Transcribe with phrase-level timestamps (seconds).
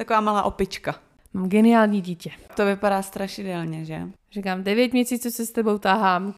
[0.00, 0.94] Taková malá opička.
[1.34, 2.30] Mám geniální dítě.
[2.56, 4.00] To vypadá strašidelně, že?
[4.32, 6.34] Říkám, devět měsíců se s tebou tahám.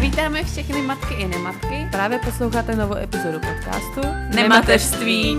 [0.00, 1.88] Vítáme všechny matky i nematky.
[1.90, 4.00] Právě posloucháte novou epizodu podcastu
[4.34, 5.36] Nemateřství.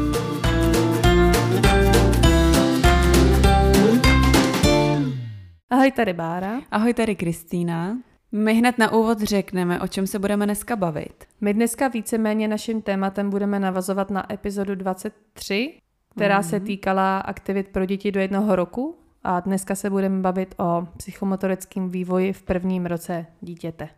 [5.69, 6.61] Ahoj, tady Bára.
[6.71, 7.97] Ahoj, tady Kristýna.
[8.35, 11.25] My hned na úvod řekneme, o čem se budeme dneska bavit.
[11.41, 15.73] My dneska víceméně naším tématem budeme navazovat na epizodu 23,
[16.15, 16.43] která mm.
[16.43, 21.89] se týkala aktivit pro děti do jednoho roku a dneska se budeme bavit o psychomotorickém
[21.89, 23.89] vývoji v prvním roce dítěte.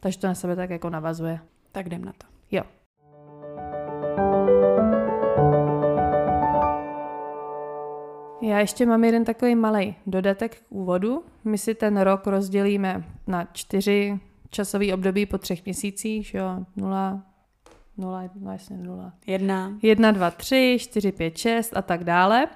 [0.00, 1.40] Takže to na sebe tak jako navazuje.
[1.72, 2.26] Tak jdem na to.
[2.50, 2.62] Jo.
[8.42, 11.24] Já ještě mám jeden takový malý dodatek k úvodu.
[11.44, 17.22] My si ten rok rozdělíme na čtyři časové období po třech měsících, jo, nula,
[17.96, 19.12] nula, no jasně nula.
[19.26, 19.72] Jedna.
[19.82, 22.46] Jedna, dva, tři, čtyři, pět, šest a tak dále.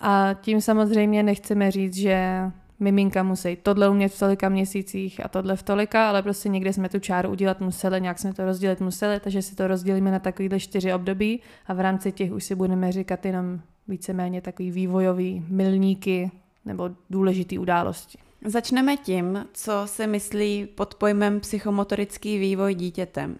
[0.00, 5.56] A tím samozřejmě nechceme říct, že miminka musí tohle umět v tolika měsících a tohle
[5.56, 9.20] v tolika, ale prostě někde jsme tu čáru udělat museli, nějak jsme to rozdělit museli,
[9.20, 12.92] takže si to rozdělíme na takovýhle čtyři období a v rámci těch už si budeme
[12.92, 16.30] říkat jenom víceméně takový vývojový milníky
[16.64, 18.18] nebo důležitý události.
[18.44, 23.38] Začneme tím, co se myslí pod pojmem psychomotorický vývoj dítětem.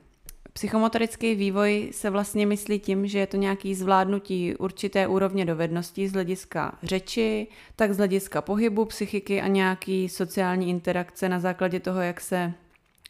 [0.53, 6.13] Psychomotorický vývoj se vlastně myslí tím, že je to nějaký zvládnutí určité úrovně dovedností z
[6.13, 12.21] hlediska řeči, tak z hlediska pohybu, psychiky a nějaký sociální interakce na základě toho, jak
[12.21, 12.53] se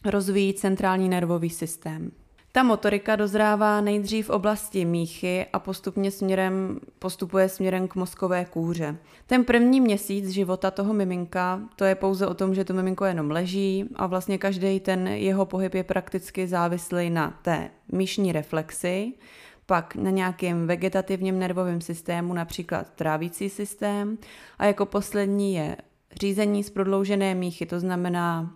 [0.05, 2.11] rozvíjí centrální nervový systém.
[2.53, 8.97] Ta motorika dozrává nejdřív v oblasti míchy a postupně směrem, postupuje směrem k mozkové kůře.
[9.27, 13.31] Ten první měsíc života toho miminka, to je pouze o tom, že to miminko jenom
[13.31, 19.13] leží a vlastně každý ten jeho pohyb je prakticky závislý na té myšní reflexi,
[19.67, 24.19] pak na nějakém vegetativním nervovém systému, například trávící systém
[24.59, 25.77] a jako poslední je
[26.21, 28.55] řízení z prodloužené míchy, to znamená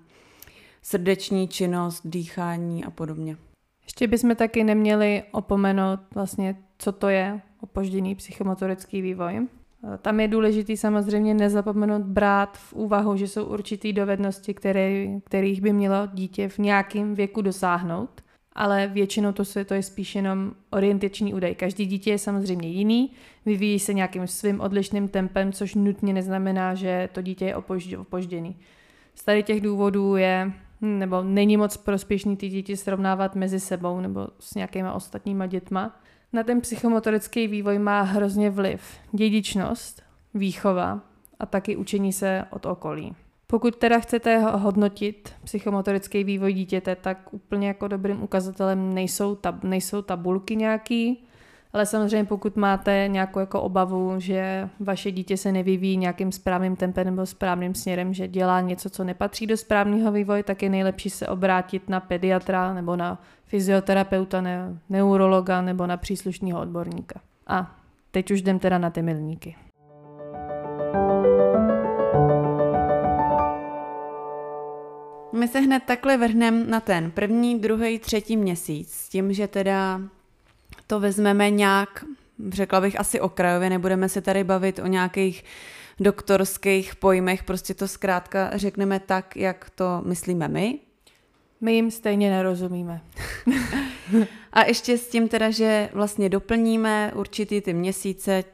[0.83, 3.37] srdeční činnost, dýchání a podobně.
[3.85, 9.47] Ještě bychom taky neměli opomenout vlastně, co to je opožděný psychomotorický vývoj.
[10.03, 15.73] Tam je důležitý samozřejmě nezapomenout brát v úvahu, že jsou určitý dovednosti, které, kterých by
[15.73, 18.11] mělo dítě v nějakém věku dosáhnout,
[18.53, 21.55] ale většinou to, se, to je spíš jenom orientační údaj.
[21.55, 23.11] Každý dítě je samozřejmě jiný,
[23.47, 27.57] vyvíjí se nějakým svým odlišným tempem, což nutně neznamená, že to dítě je
[27.99, 28.57] opožděný.
[29.15, 30.53] Z tady těch důvodů je
[30.85, 35.97] nebo není moc prospěšný ty děti srovnávat mezi sebou nebo s nějakýma ostatníma dětma.
[36.33, 40.03] Na ten psychomotorický vývoj má hrozně vliv dědičnost,
[40.35, 41.01] výchova
[41.41, 43.15] a taky učení se od okolí.
[43.47, 50.03] Pokud teda chcete hodnotit psychomotorický vývoj dítěte, tak úplně jako dobrým ukazatelem nejsou, tab, nejsou
[50.03, 51.25] tabulky nějaký,
[51.75, 57.07] ale samozřejmě pokud máte nějakou jako obavu, že vaše dítě se nevyvíjí nějakým správným tempem
[57.07, 61.29] nebo správným směrem, že dělá něco, co nepatří do správného vývoje, tak je nejlepší se
[61.29, 67.21] obrátit na pediatra nebo na fyzioterapeuta, ne, neurologa nebo na příslušného odborníka.
[67.47, 67.77] A
[68.11, 69.57] teď už jdem teda na ty milníky.
[75.33, 80.01] My se hned takhle vrhneme na ten první, druhý, třetí měsíc s tím, že teda
[80.87, 82.05] to vezmeme nějak,
[82.49, 85.45] řekla bych asi okrajově, nebudeme se tady bavit o nějakých
[86.01, 90.79] doktorských pojmech, prostě to zkrátka řekneme tak, jak to myslíme my.
[91.61, 93.01] My jim stejně nerozumíme.
[94.53, 98.45] A ještě s tím teda, že vlastně doplníme určitý ty měsíce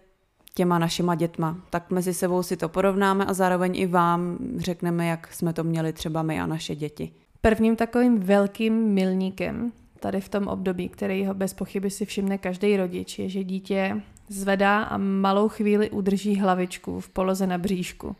[0.54, 1.56] těma našima dětma.
[1.70, 5.92] Tak mezi sebou si to porovnáme a zároveň i vám řekneme, jak jsme to měli
[5.92, 7.12] třeba my a naše děti.
[7.40, 12.76] Prvním takovým velkým milníkem tady v tom období, který ho bez pochyby si všimne každý
[12.76, 18.16] rodič, je, že dítě zvedá a malou chvíli udrží hlavičku v poloze na bříšku.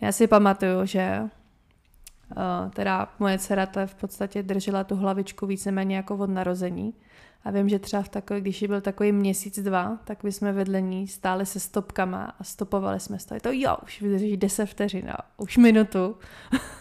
[0.00, 5.96] Já si pamatuju, že uh, teda moje dcera to v podstatě držela tu hlavičku víceméně
[5.96, 6.94] jako od narození.
[7.44, 10.80] A vím, že třeba v takový, když byl takový měsíc, dva, tak my jsme vedle
[10.80, 13.40] ní stáli se stopkama a stopovali jsme to.
[13.40, 16.16] To jo, už vydrží 10 vteřin, už minutu.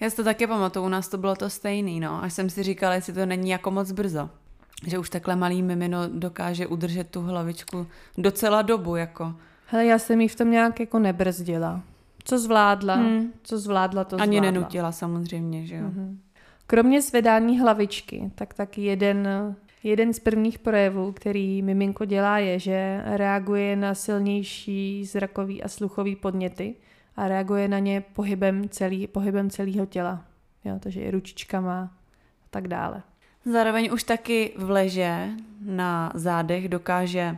[0.00, 2.22] Já si to taky pamatuju, u nás to bylo to stejný, no.
[2.22, 4.30] Až jsem si říkala, jestli to není jako moc brzo.
[4.86, 7.86] Že už takhle malý mimino dokáže udržet tu hlavičku
[8.18, 9.34] docela dobu, jako.
[9.66, 11.82] Hele, já jsem jí v tom nějak jako nebrzdila.
[12.24, 13.32] Co zvládla, hmm.
[13.42, 14.50] co zvládla, to Ani zvládla.
[14.50, 15.86] nenutila samozřejmě, že jo.
[15.86, 16.16] Mm-hmm.
[16.66, 19.28] Kromě zvedání hlavičky, tak taky jeden,
[19.82, 26.16] jeden z prvních projevů, který miminko dělá, je, že reaguje na silnější zrakový a sluchový
[26.16, 26.74] podněty
[27.18, 30.24] a reaguje na ně pohybem, celý, pohybem celého těla.
[30.64, 31.90] Jo, takže i ručičkama
[32.44, 33.02] a tak dále.
[33.44, 35.28] Zároveň už taky v leže
[35.60, 37.36] na zádech dokáže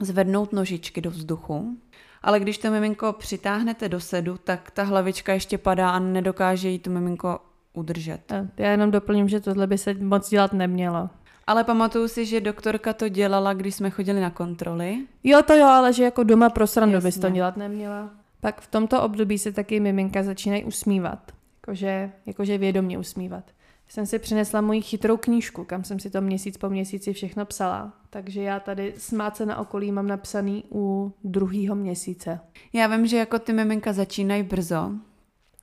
[0.00, 1.76] zvednout nožičky do vzduchu,
[2.22, 6.78] ale když to miminko přitáhnete do sedu, tak ta hlavička ještě padá a nedokáže jí
[6.78, 7.38] to miminko
[7.72, 8.32] udržet.
[8.56, 11.10] Já jenom doplním, že tohle by se moc dělat nemělo.
[11.46, 14.98] Ale pamatuju si, že doktorka to dělala, když jsme chodili na kontroly.
[15.24, 18.23] Jo, to jo, ale že jako doma pro srandu bys to dělat neměla.
[18.44, 21.32] Pak v tomto období se taky miminka začínají usmívat.
[21.56, 23.50] Jakože, jakože vědomě usmívat.
[23.88, 27.92] Jsem si přinesla moji chytrou knížku, kam jsem si to měsíc po měsíci všechno psala.
[28.10, 32.40] Takže já tady smát se na okolí mám napsaný u druhého měsíce.
[32.72, 34.90] Já vím, že jako ty miminka začínají brzo,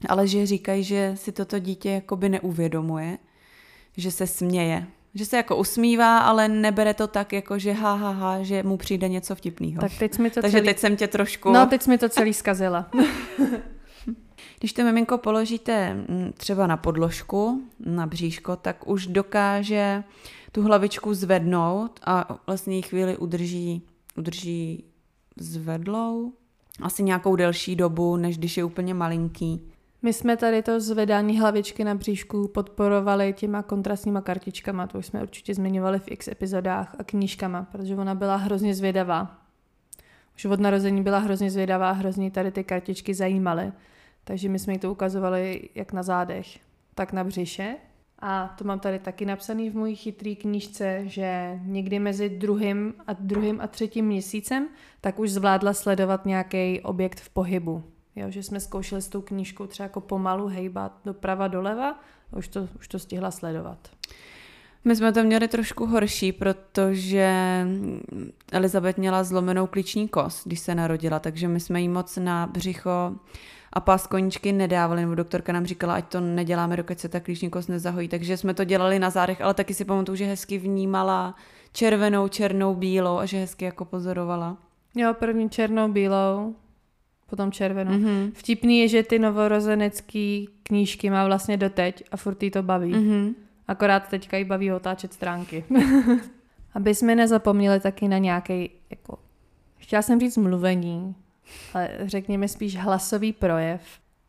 [0.09, 3.17] ale že říkají, že si toto dítě jakoby neuvědomuje,
[3.97, 8.11] že se směje, že se jako usmívá, ale nebere to tak, jako že ha, ha,
[8.11, 9.81] ha, že mu přijde něco vtipného.
[9.81, 10.65] Tak teď mi to Takže celý...
[10.65, 11.51] teď jsem tě trošku...
[11.51, 12.89] No, teď mi to celý zkazila.
[14.59, 20.03] Když to miminko položíte mm, třeba na podložku, na bříško, tak už dokáže
[20.51, 23.81] tu hlavičku zvednout a vlastně ji chvíli udrží,
[24.17, 24.83] udrží
[25.37, 26.33] zvedlou.
[26.81, 29.70] Asi nějakou delší dobu, než když je úplně malinký.
[30.03, 35.21] My jsme tady to zvedání hlavičky na bříšku podporovali těma kontrastníma kartičkama, to už jsme
[35.21, 39.37] určitě zmiňovali v x epizodách a knížkama, protože ona byla hrozně zvědavá.
[40.35, 43.71] Už od narození byla hrozně zvědavá, hrozně tady ty kartičky zajímaly.
[44.23, 46.59] Takže my jsme jí to ukazovali jak na zádech,
[46.95, 47.75] tak na břiše.
[48.19, 53.13] A to mám tady taky napsaný v mojí chytrý knížce, že někdy mezi druhým a
[53.13, 54.67] druhým a třetím měsícem
[55.01, 57.83] tak už zvládla sledovat nějaký objekt v pohybu.
[58.15, 61.99] Jo, že jsme zkoušeli s tou knížkou třeba jako pomalu hejbat doprava doleva
[62.33, 63.77] a už to, už to stihla sledovat.
[64.85, 67.65] My jsme to měli trošku horší, protože
[68.51, 73.15] Elizabeth měla zlomenou klíční kost, když se narodila, takže my jsme jí moc na břicho
[73.73, 77.49] a pás koníčky nedávali, nebo doktorka nám říkala, ať to neděláme, dokud se ta klíční
[77.49, 81.35] kost nezahojí, takže jsme to dělali na zádech, ale taky si pamatuju, že hezky vnímala
[81.73, 84.57] červenou, černou, bílou a že hezky jako pozorovala.
[84.95, 86.55] Jo, první černou, bílou,
[87.31, 87.91] potom červenou.
[87.91, 88.31] Mm-hmm.
[88.33, 92.93] Vtipný je, že ty novorozenecké knížky má vlastně doteď a furt jí to baví.
[92.93, 93.33] Mm-hmm.
[93.67, 95.63] Akorát teďka jí baví otáčet stránky.
[96.73, 99.17] Aby jsme nezapomněli taky na nějaký, jako,
[99.77, 101.15] chtěla jsem říct mluvení,
[101.73, 103.81] ale řekněme spíš hlasový projev,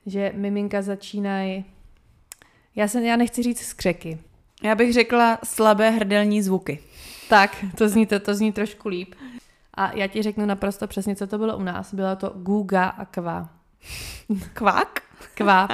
[0.06, 1.64] že miminka začínají,
[2.76, 4.19] já, jsem, já nechci říct skřeky.
[4.62, 6.78] Já bych řekla slabé hrdelní zvuky.
[7.28, 9.14] Tak, to zní, to, to zní trošku líp.
[9.74, 11.94] A já ti řeknu naprosto přesně, co to bylo u nás.
[11.94, 13.48] Bylo to guga a kva.
[14.52, 15.00] Kvák?
[15.34, 15.69] Kvá.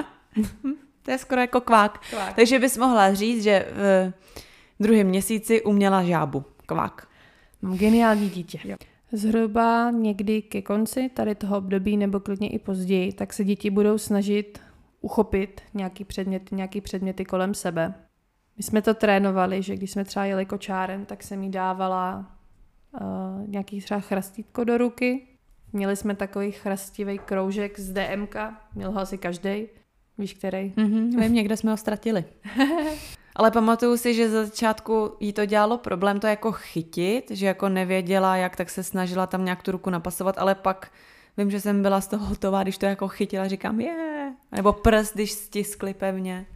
[1.02, 1.98] to je skoro jako kvák.
[2.10, 2.34] kvák.
[2.36, 3.66] Takže bys mohla říct, že
[4.78, 6.44] v druhém měsíci uměla žábu.
[6.66, 7.08] Kvák.
[7.62, 8.58] Mám geniální dítě.
[8.64, 8.76] Jo.
[9.12, 13.98] Zhruba někdy ke konci tady toho období nebo klidně i později, tak se děti budou
[13.98, 14.60] snažit
[15.00, 17.94] uchopit nějaký předmět, nějaký předměty kolem sebe.
[18.56, 22.37] My jsme to trénovali, že když jsme třeba jeli kočárem, tak jsem jí dávala
[22.92, 25.26] uh, nějaký třeba chrastítko do ruky.
[25.72, 28.36] Měli jsme takový chrastivý kroužek z DMK,
[28.74, 29.66] měl ho asi každý.
[30.18, 30.72] Víš, který?
[30.76, 32.24] Mm-hmm, vím, někde jsme ho ztratili.
[33.36, 37.68] Ale pamatuju si, že za začátku jí to dělalo problém to jako chytit, že jako
[37.68, 40.92] nevěděla jak, tak se snažila tam nějak tu ruku napasovat, ale pak
[41.36, 44.32] vím, že jsem byla z toho hotová, když to jako chytila, říkám je, yeah.
[44.52, 46.46] nebo prst, když stiskli pevně.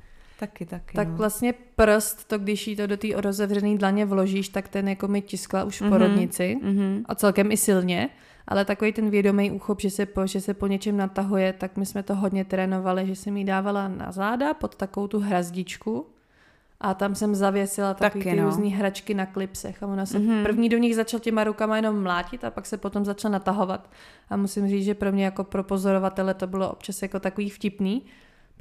[0.43, 0.97] Taky, taky.
[0.97, 1.17] Tak no.
[1.17, 5.23] vlastně prst, to když jí to do té rozevřené dlaně vložíš, tak ten jako mi
[5.23, 5.89] tiskla už v mm-hmm.
[5.89, 7.03] porodnici mm-hmm.
[7.07, 8.09] a celkem i silně.
[8.49, 11.87] Ale takový ten vědomý úchop, že se, po, že se po něčem natahuje, tak my
[11.87, 16.07] jsme to hodně trénovali, že jsem jí dávala na záda pod takovou tu hrazdičku
[16.81, 18.47] a tam jsem zavěsila takový Taky, ty no.
[18.47, 20.43] různé hračky na klipsech a ona se mm-hmm.
[20.43, 23.91] první do nich začal těma rukama jenom mlátit a pak se potom začal natahovat.
[24.31, 28.03] A musím říct, že pro mě jako pro pozorovatele to bylo občas jako takový vtipný,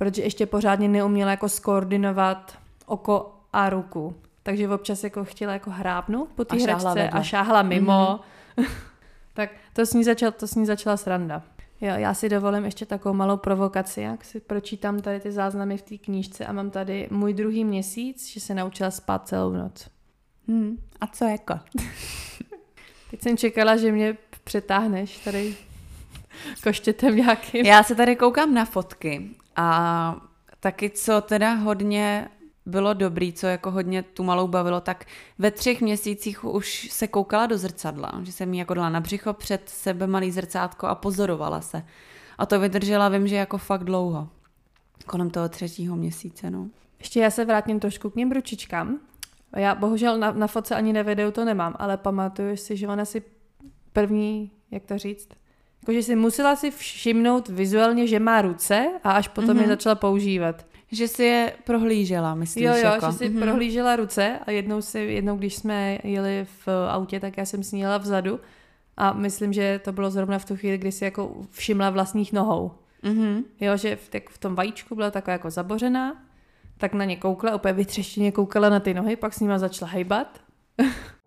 [0.02, 4.16] protože ještě pořádně neuměla jako skoordinovat oko a ruku.
[4.44, 8.20] Takže občas jako chtěla jako hrábnout po té hračce a šáhla mimo.
[8.58, 8.70] Mm-hmm.
[9.34, 11.44] tak to s, ní začal, to s ní začala sranda.
[11.82, 15.82] Jo, já si dovolím ještě takovou malou provokaci, jak si pročítám tady ty záznamy v
[15.82, 19.90] té knížce a mám tady můj druhý měsíc, že se naučila spát celou noc.
[20.48, 20.78] Hmm.
[21.02, 21.60] A co jako?
[23.12, 25.56] Teď jsem čekala, že mě přetáhneš tady
[26.64, 27.66] koštětem nějakým.
[27.66, 30.16] Já se tady koukám na fotky a
[30.60, 32.30] taky co teda hodně
[32.66, 35.06] bylo dobrý, co jako hodně tu malou bavilo, tak
[35.40, 39.34] ve třech měsících už se koukala do zrcadla, že jsem jí jako dala na břicho
[39.34, 41.86] před sebe malý zrcátko a pozorovala se.
[42.38, 44.30] A to vydržela, vím, že jako fakt dlouho.
[45.06, 46.70] Kolem toho třetího měsíce, no.
[47.00, 49.00] Ještě já se vrátím trošku k něm ručičkám.
[49.56, 53.06] Já bohužel na, na fotce ani na videu to nemám, ale pamatuju si, že ona
[53.06, 53.24] si
[53.94, 55.30] první, jak to říct,
[55.82, 59.62] jakože si musela si všimnout vizuálně, že má ruce a až potom mm-hmm.
[59.62, 60.66] je začala používat.
[60.92, 62.66] Že si je prohlížela, myslíš?
[62.66, 63.06] Jo, jo, jako?
[63.06, 63.40] že si mm-hmm.
[63.40, 67.98] prohlížela ruce a jednou, si, jednou, když jsme jeli v autě, tak já jsem sníla
[67.98, 68.40] vzadu
[68.98, 72.72] a myslím, že to bylo zrovna v tu chvíli, kdy si jako všimla vlastních nohou.
[73.04, 73.44] Mm-hmm.
[73.60, 76.24] Jo, že v, tak v tom vajíčku byla taková jako zabořená,
[76.78, 80.42] tak na ně koukla, úplně vytřeštěně koukala na ty nohy, pak s nima začala hejbat.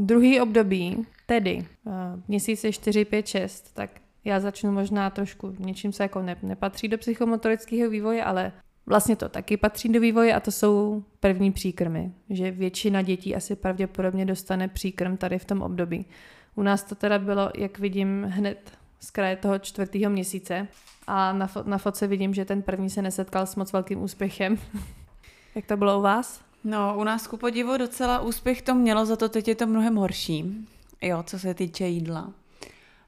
[0.00, 1.92] druhý období, tedy uh,
[2.28, 3.90] měsíce 4, 5, 6, tak
[4.24, 8.52] já začnu možná trošku něčím, co jako ne, nepatří do psychomotorického vývoje, ale
[8.86, 12.12] vlastně to taky patří do vývoje a to jsou první příkrmy.
[12.30, 16.06] Že většina dětí asi pravděpodobně dostane příkrm tady v tom období.
[16.54, 20.68] U nás to teda bylo, jak vidím, hned z kraje toho čtvrtého měsíce
[21.06, 24.58] a na, fo- na fotce vidím, že ten první se nesetkal s moc velkým úspěchem.
[25.54, 26.49] jak to bylo u vás?
[26.64, 29.96] No, u nás ku podivu docela úspěch to mělo, za to teď je to mnohem
[29.96, 30.68] horší.
[31.02, 32.32] Jo, co se týče jídla.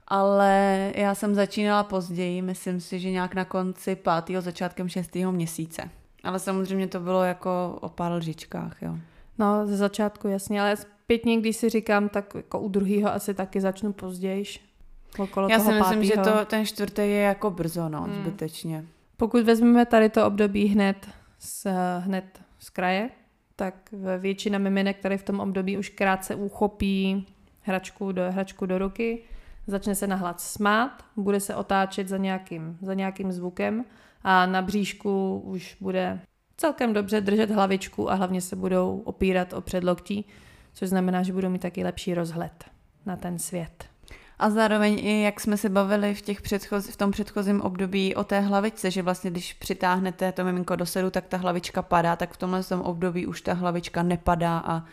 [0.09, 5.91] Ale já jsem začínala později, myslím si, že nějak na konci pátého, začátkem šestého měsíce.
[6.25, 8.97] Ale samozřejmě to bylo jako o pár lžičkách, jo.
[9.39, 13.61] No, ze začátku jasně, ale zpětně, když si říkám, tak jako u druhého asi taky
[13.61, 14.45] začnu později.
[15.19, 16.25] Okolo Já toho si myslím, pátýho.
[16.25, 18.15] že to, ten čtvrtý je jako brzo, no, Hmm.
[18.15, 18.85] zbytečně.
[19.17, 21.07] Pokud vezmeme tady to období hned
[21.39, 21.67] z,
[21.99, 23.11] hned z kraje,
[23.57, 23.75] tak
[24.19, 27.27] většina miminek, které v tom období už krátce uchopí
[27.61, 29.23] hračku do, hračku do ruky,
[29.67, 33.85] začne se nahlad smát, bude se otáčet za nějakým, za nějakým zvukem
[34.23, 36.21] a na bříšku už bude
[36.57, 40.25] celkem dobře držet hlavičku a hlavně se budou opírat o předloktí,
[40.73, 42.65] což znamená, že budou mít taky lepší rozhled
[43.07, 43.92] na ten svět.
[44.43, 48.25] A zároveň i jak jsme se bavili v, těch předchoz, v tom předchozím období o
[48.25, 52.35] té hlavičce, že vlastně když přitáhnete to miminko do sedu, tak ta hlavička padá, tak
[52.35, 54.85] v tomhle tom období už ta hlavička nepadá a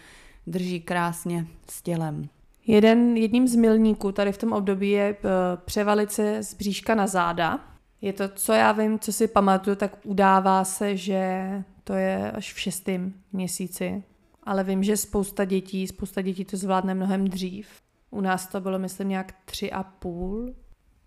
[0.48, 2.29] drží krásně s tělem.
[2.68, 5.27] Jeden, jedním z milníků tady v tom období je eh,
[5.65, 7.60] převalit se z bříška na záda.
[8.01, 11.50] Je to, co já vím, co si pamatuju, tak udává se, že
[11.84, 14.03] to je až v šestém měsíci.
[14.44, 17.68] Ale vím, že spousta dětí, spousta dětí to zvládne mnohem dřív.
[18.12, 20.54] U nás to bylo, myslím, nějak tři a půl,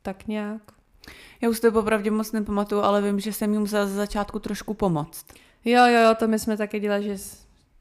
[0.03, 0.63] tak nějak.
[1.41, 4.75] Já už to popravdě moc nepamatuju, ale vím, že jsem jí musela za začátku trošku
[4.75, 5.27] pomoct.
[5.65, 7.17] Jo, jo, jo, to my jsme taky dělali, že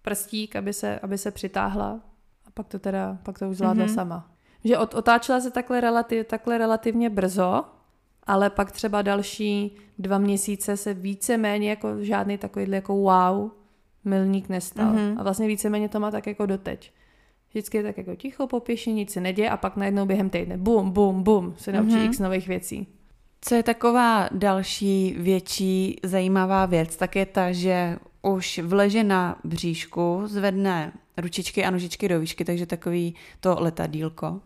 [0.02, 2.00] prstík, aby se, aby se přitáhla
[2.46, 3.92] a pak to teda, pak to už zvládla Mhm.
[3.92, 3.96] mm-hmm.
[3.96, 4.32] sama.
[4.64, 7.64] Že od, otáčela se takhle, relativ, takhle relativně brzo,
[8.24, 13.52] ale pak třeba další dva měsíce se víceméně jako žádný takovýhle jako wow
[14.06, 14.86] milník nestal.
[14.86, 14.98] Mhm.
[14.98, 15.20] Mm-hmm.
[15.20, 16.94] A vlastně víceméně to má tak jako doteď.
[17.52, 20.92] Vždycky je tak jako ticho, popěši, nic se neděje a pak najednou během týdne bum,
[20.92, 22.00] bum, bum, se naučí Mhm.
[22.00, 22.10] mm-hmm.
[22.10, 22.88] x nových věcí.
[23.42, 30.22] Co je taková další větší zajímavá věc, tak je ta, že už vleže na bříšku,
[30.26, 34.40] zvedne ručičky a nožičky do výšky, takže takový to letadílko.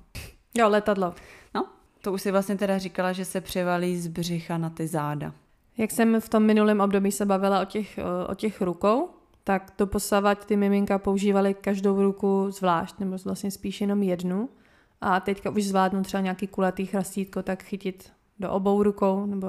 [0.57, 1.13] Jo, letadlo.
[1.55, 1.65] No,
[2.01, 5.33] to už si vlastně teda říkala, že se převalí z břicha na ty záda.
[5.77, 9.09] Jak jsem v tom minulém období se bavila o těch, o těch rukou,
[9.45, 14.49] tak to posavať ty miminka používali každou ruku zvlášť, nebo vlastně spíš jenom jednu.
[15.01, 19.47] A teďka už zvládnu třeba nějaký kulatý chrastítko, tak chytit do obou rukou, nebo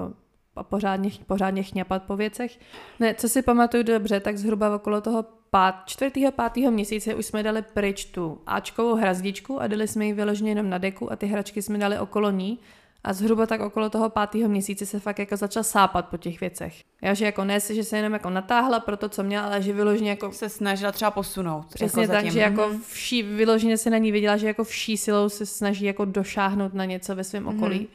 [0.56, 2.58] a pořádně, pořádně chňapat po věcech.
[3.00, 7.42] Ne, co si pamatuju dobře, tak zhruba okolo toho pát, čtvrtého, pátého měsíce už jsme
[7.42, 11.26] dali pryč tu Ačkovou hrazdičku a dali jsme ji vyloženě jenom na deku a ty
[11.26, 12.58] hračky jsme dali okolo ní
[13.06, 16.74] a zhruba tak okolo toho pátého měsíce se fakt jako začal sápat po těch věcech.
[17.02, 19.72] Já, že jako ne, že se jenom jako natáhla pro to, co měla, ale že
[19.72, 21.66] vyloženě jako Se snažila třeba posunout.
[21.74, 22.32] Přesně jako tak, zatím.
[22.32, 22.80] že jako Mhm.
[22.88, 26.84] vší, vyloženě se na ní viděla, že jako vší silou se snaží jako došáhnout na
[26.84, 27.78] něco ve svém okolí.
[27.78, 27.86] Mhm.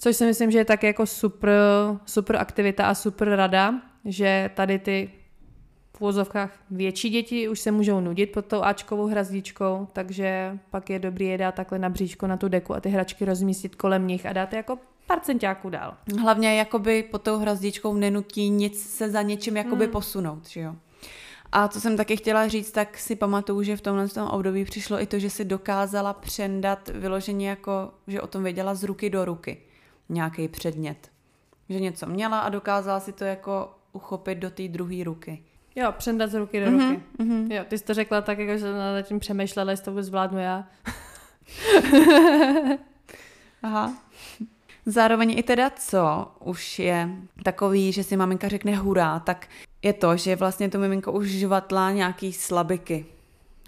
[0.00, 1.52] Což si myslím, že je také jako super,
[2.06, 3.74] super aktivita a super rada,
[4.04, 5.10] že tady ty
[5.98, 10.98] v úvozovkách větší děti už se můžou nudit pod tou Ačkovou hrazdičkou, takže pak je
[10.98, 14.26] dobrý je dát takhle na bříško na tu deku a ty hračky rozmístit kolem nich
[14.26, 15.94] a dát jako pár centiáků dál.
[16.20, 19.92] Hlavně jakoby pod tou hrazdičkou nenutí nic se za něčím jakoby Hmm.
[19.92, 20.74] posunout, že jo.
[21.52, 25.02] A co jsem taky chtěla říct, tak si pamatuju, že v tomhle tom období přišlo
[25.02, 29.24] i to, že si dokázala přendat vyloženě jako, že o tom věděla z ruky do
[29.24, 29.58] ruky
[30.08, 31.10] nějaký předmět.
[31.68, 35.42] Že něco měla a dokázala si to jako uchopit do té druhé ruky.
[35.78, 37.02] Jo, přendat z ruky do Mhm, ruky.
[37.18, 37.52] mhm.
[37.52, 40.38] Jo, ty jsi to řekla tak, jako, že nad tím přemýšlela, jestli to vůbec zvládnu
[40.38, 40.64] já.
[43.62, 43.92] Aha.
[44.86, 47.08] Zároveň i teda co už je
[47.42, 49.46] takový, že si maminka řekne hurá, tak
[49.82, 53.06] je to, že vlastně to miminko už žvatlá nějaký slabiky.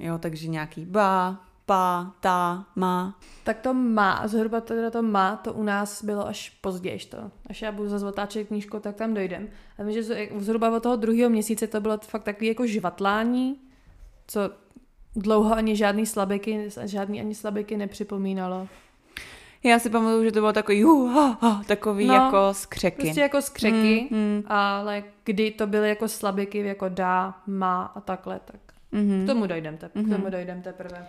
[0.00, 3.14] Jo, takže nějaký ba, pa, ta, ma.
[3.44, 6.98] Tak to má, zhruba teda to má, to u nás bylo až později.
[6.98, 7.30] To.
[7.50, 9.48] Až já budu zase otáčet knížku, tak tam dojdem.
[9.78, 10.02] A vím, že
[10.38, 13.56] zhruba od toho druhého měsíce to bylo fakt takový jako žvatlání,
[14.26, 14.40] co
[15.16, 18.68] dlouho ani žádný slabiky, žádný ani slabiky nepřipomínalo.
[19.62, 23.02] Já si pamatuju, že to bylo takový uh, ha, ha, takový No, jako skřeky.
[23.02, 28.00] Prostě jako skřeky, Mm, mm, ale kdy to byly jako slabiky jako dá, má a
[28.00, 28.60] takhle, tak
[28.92, 29.24] mhm.
[29.24, 30.04] k tomu dojdem, tep- Mhm.
[30.04, 31.06] k tomu dojdem teprve.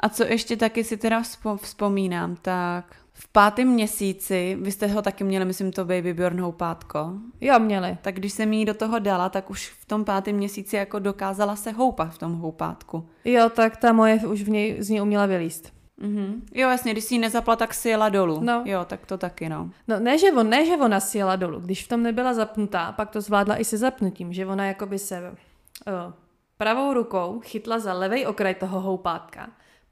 [0.00, 5.02] A co ještě taky si teda vzpo- vzpomínám, tak v pátém měsíci, vy jste ho
[5.02, 7.96] taky měli, myslím, to Baby Bjorn houpátko, Jo, měli.
[8.02, 11.56] tak když jsem jí do toho dala, tak už v tom pátém měsíci jako dokázala
[11.56, 13.08] se houpat v tom houpátku.
[13.24, 15.72] Jo, tak ta moje už v něj, z ní uměla vylíst.
[16.00, 16.42] Mhm.
[16.54, 18.40] Jo, jasně, když si ji nezapla, tak si jela dolů.
[18.42, 18.62] No.
[18.66, 19.70] Jo, tak to taky, no.
[19.88, 21.60] No ne, že, on, ne, že ona si jela dolů.
[21.60, 25.30] Když v tom nebyla zapnutá, pak to zvládla i se zapnutím, že ona jakoby se
[25.30, 26.12] o,
[26.58, 29.48] pravou rukou chytla za levý okraj toho houpátka,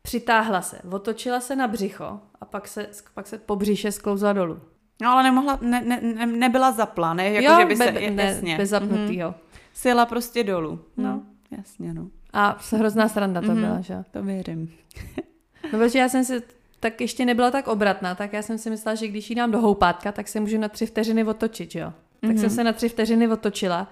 [0.07, 4.61] přitáhla se, otočila se na břicho a pak se, pak se po břiše sklouzla dolů.
[5.03, 7.31] No ale nemohla, ne, ne, ne, nebyla zapla, ne?
[7.31, 8.57] Jako, že by se, be, je- ne, jasně.
[8.57, 9.35] bez zapnutýho.
[9.75, 10.81] Si jela prostě dolů.
[10.97, 11.05] No.
[11.05, 11.23] No,
[11.59, 12.07] jasně, no.
[12.33, 13.61] A hrozná sranda to Mhm.
[13.61, 14.05] byla, že?
[14.11, 14.73] To věřím.
[15.73, 16.43] No, protože já jsem si
[16.81, 19.59] tak ještě nebyla tak obratná, tak já jsem si myslela, že když ji dám do
[19.61, 21.93] houpátka, tak se můžu na tři vteřiny otočit, jo?
[22.21, 22.39] Tak Mhm.
[22.39, 23.89] jsem se na tři vteřiny otočila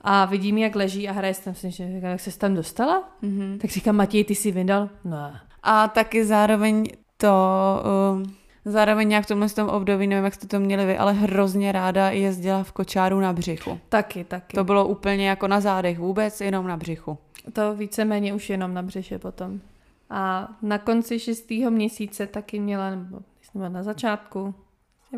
[0.00, 3.08] a vidím, jak leží a hraje jsem si, že jak se tam dostala?
[3.22, 3.58] Mhm.
[3.62, 4.88] Tak říkám, Matěj, ty jsi vydal?
[5.04, 5.40] Ne.
[5.68, 7.34] A taky zároveň to,
[8.12, 11.72] um, zároveň nějak v tomhle tom období, nevím, jak jste to měli vy, ale hrozně
[11.72, 13.80] ráda jezdila v kočáru na břichu.
[13.88, 14.54] Taky, taky.
[14.54, 17.18] To bylo úplně jako na zádech vůbec, jenom na břichu.
[17.52, 19.60] To víceméně už jenom na břiše potom.
[20.10, 23.18] A na konci šestého měsíce taky měla, nebo
[23.68, 24.54] na začátku,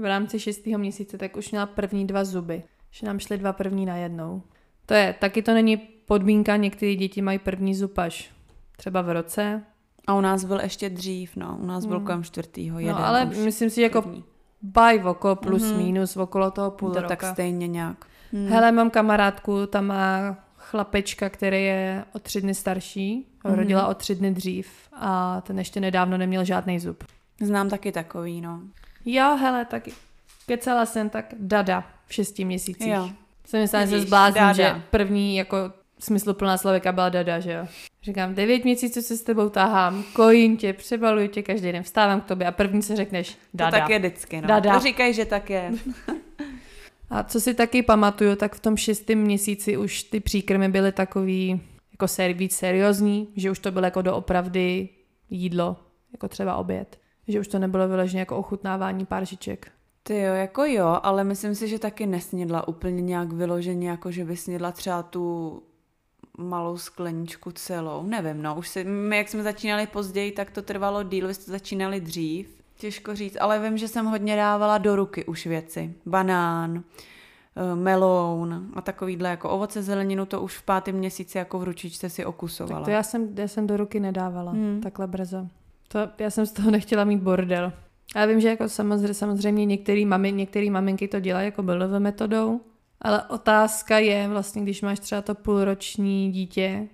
[0.01, 2.63] v rámci šestého měsíce, tak už měla první dva zuby.
[2.91, 4.43] Že nám šly dva první na jednou.
[4.87, 5.77] To je, taky to není
[6.07, 8.31] podmínka, některé děti mají první zub až
[8.77, 9.63] třeba v roce.
[10.09, 11.57] A u nás byl ještě dřív, no.
[11.61, 12.07] U nás byl Hmm.
[12.07, 13.37] kolem čtvrtýho, jeden No ale už.
[13.37, 14.25] myslím si, jako první.
[14.63, 15.77] baj okolo plus Mhm.
[15.77, 17.17] minus, okolo toho půl to roka.
[17.17, 17.97] tak stejně nějak.
[18.33, 18.47] Hmm.
[18.49, 23.55] Hele, mám kamarádku, tam má chlapečka, který je o tři dny starší, Mhm.
[23.55, 27.05] rodila o tři dny dřív a ten ještě nedávno neměl žádný zub.
[27.41, 28.61] Znám taky takový, no.
[29.05, 29.83] Jo, hele, tak
[30.47, 32.89] kecala jsem tak dada v šesti měsících.
[32.93, 33.11] Jo.
[33.47, 35.57] Jsem myslela, že se zblázním, že první jako
[35.99, 37.67] smysluplná člověka byla dada, že jo.
[38.03, 42.25] Říkám, devět měsíců se s tebou tahám, kojím tě, přebaluju tě každý den, vstávám k
[42.25, 43.71] tobě a první se řekneš dada.
[43.71, 44.49] To tak je vždycky, no.
[44.49, 44.75] Dada.
[44.75, 45.73] To říkají, že tak je.
[47.11, 51.61] A co si taky pamatuju, tak v tom šestém měsíci už ty příkrmy byly takový
[51.93, 54.89] jako ser, víc seriózní, že už to bylo jako doopravdy
[55.31, 55.77] jídlo,
[56.13, 56.99] jako třeba oběd.
[57.29, 59.71] Že už to nebylo vyloženě jako ochutnávání páržiček.
[60.03, 64.25] Ty jo, jako jo, ale myslím si, že taky nesnědla úplně nějak vyloženě, jako že
[64.25, 65.63] by snědla třeba tu
[66.39, 68.03] malou skleničku celou.
[68.03, 71.53] Nevím, no, už se, my jak jsme začínali později, tak to trvalo díl, vy jste
[71.53, 72.59] začínali dřív.
[72.77, 75.95] Těžko říct, ale vím, že jsem hodně dávala do ruky už věci.
[76.07, 76.83] Banán,
[77.57, 82.11] eh, meloun a takovýhle jako ovoce, zeleninu, to už v pátém měsíci jako v ručičce
[82.11, 82.81] si okusovala.
[82.81, 84.81] Tak to já jsem, já jsem do ruky nedávala, Hmm.
[84.83, 85.47] takhle brzo.
[85.89, 87.73] To, já jsem z toho nechtěla mít bordel.
[88.17, 92.61] Já vím, že jako samozřejmě, samozřejmě některé mami, některé maminky to dělají jako BLV metodou,
[93.01, 96.89] ale otázka je vlastně, když máš třeba to půlroční dítě,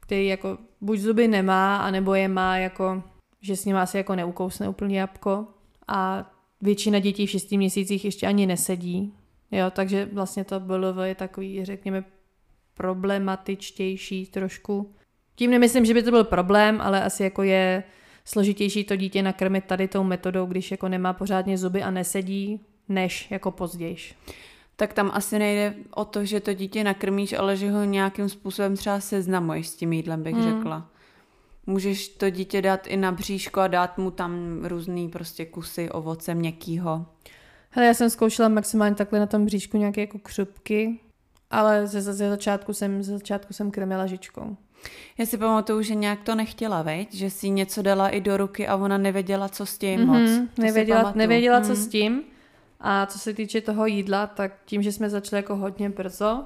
[0.00, 3.02] který jako buď zuby nemá, anebo je má jako,
[3.40, 5.46] že s ním asi jako neukousne úplně jabko
[5.88, 9.14] a většina dětí v šesti měsících ještě ani nesedí,
[9.50, 12.04] jo, takže vlastně to BLV je takový, řekněme,
[12.74, 14.94] problematičtější trošku.
[15.34, 17.82] Tím nemyslím, že by to byl problém, ale asi jako je
[18.24, 23.30] složitější to dítě nakrmit tady tou metodou, když jako nemá pořádně zuby a nesedí, než
[23.30, 24.14] jako pozdějiš.
[24.76, 28.76] Tak tam asi nejde o to, že to dítě nakrmíš, ale že ho nějakým způsobem
[28.76, 30.44] třeba seznamuješ s tím jídlem, bych Hmm.
[30.56, 30.88] řekla.
[31.66, 36.34] Můžeš to dítě dát i na bříško a dát mu tam různý prostě kusy ovoce
[36.34, 37.06] měkkýho.
[37.70, 41.00] Hele, já jsem zkoušela maximálně takhle na tom bříšku nějaké jako křupky,
[41.50, 44.56] ale ze, ze, začátku jsem, ze začátku jsem krmila žičkou.
[45.18, 47.14] Já si pamatuju, že nějak to nechtěla, veď?
[47.14, 50.30] Že si něco dala i do ruky a ona nevěděla, co s tím mm-hmm, moc.
[50.30, 51.76] Mhm, To nevěděla, nevěděla, co Mm.
[51.76, 52.22] s tím.
[52.80, 56.44] A co se týče toho jídla, tak tím, že jsme začali jako hodně brzo,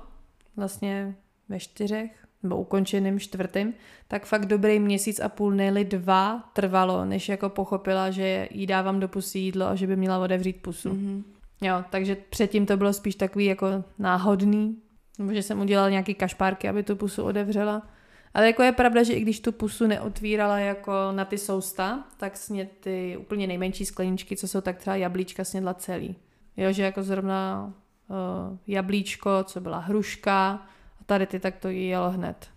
[0.56, 1.14] vlastně
[1.48, 3.74] ve čtyřech, nebo ukončeným čtvrtým,
[4.08, 9.00] tak fakt dobrý měsíc a půl, nejli dva, trvalo, než jako pochopila, že jí dávám
[9.00, 10.90] do pusy jídlo a že by měla otevřít pusu.
[10.90, 11.22] Mm-hmm.
[11.60, 13.66] Jo, takže předtím to bylo spíš takový jako
[13.98, 14.76] náhodný,
[15.18, 17.82] nebo že jsem udělala nějaký kašpárky, aby tu pusu otevřela.
[18.34, 22.36] Ale jako je pravda, že i když tu pusu neotvírala jako na ty sousta, tak
[22.36, 26.16] sně ty úplně nejmenší skleničky, co jsou tak třeba jablíčka, snědla celý.
[26.56, 27.72] Jo, že jako zrovna
[28.08, 30.66] uh, jablíčko, co byla hruška,
[31.00, 32.48] a tady ty tak to jí jelo hned.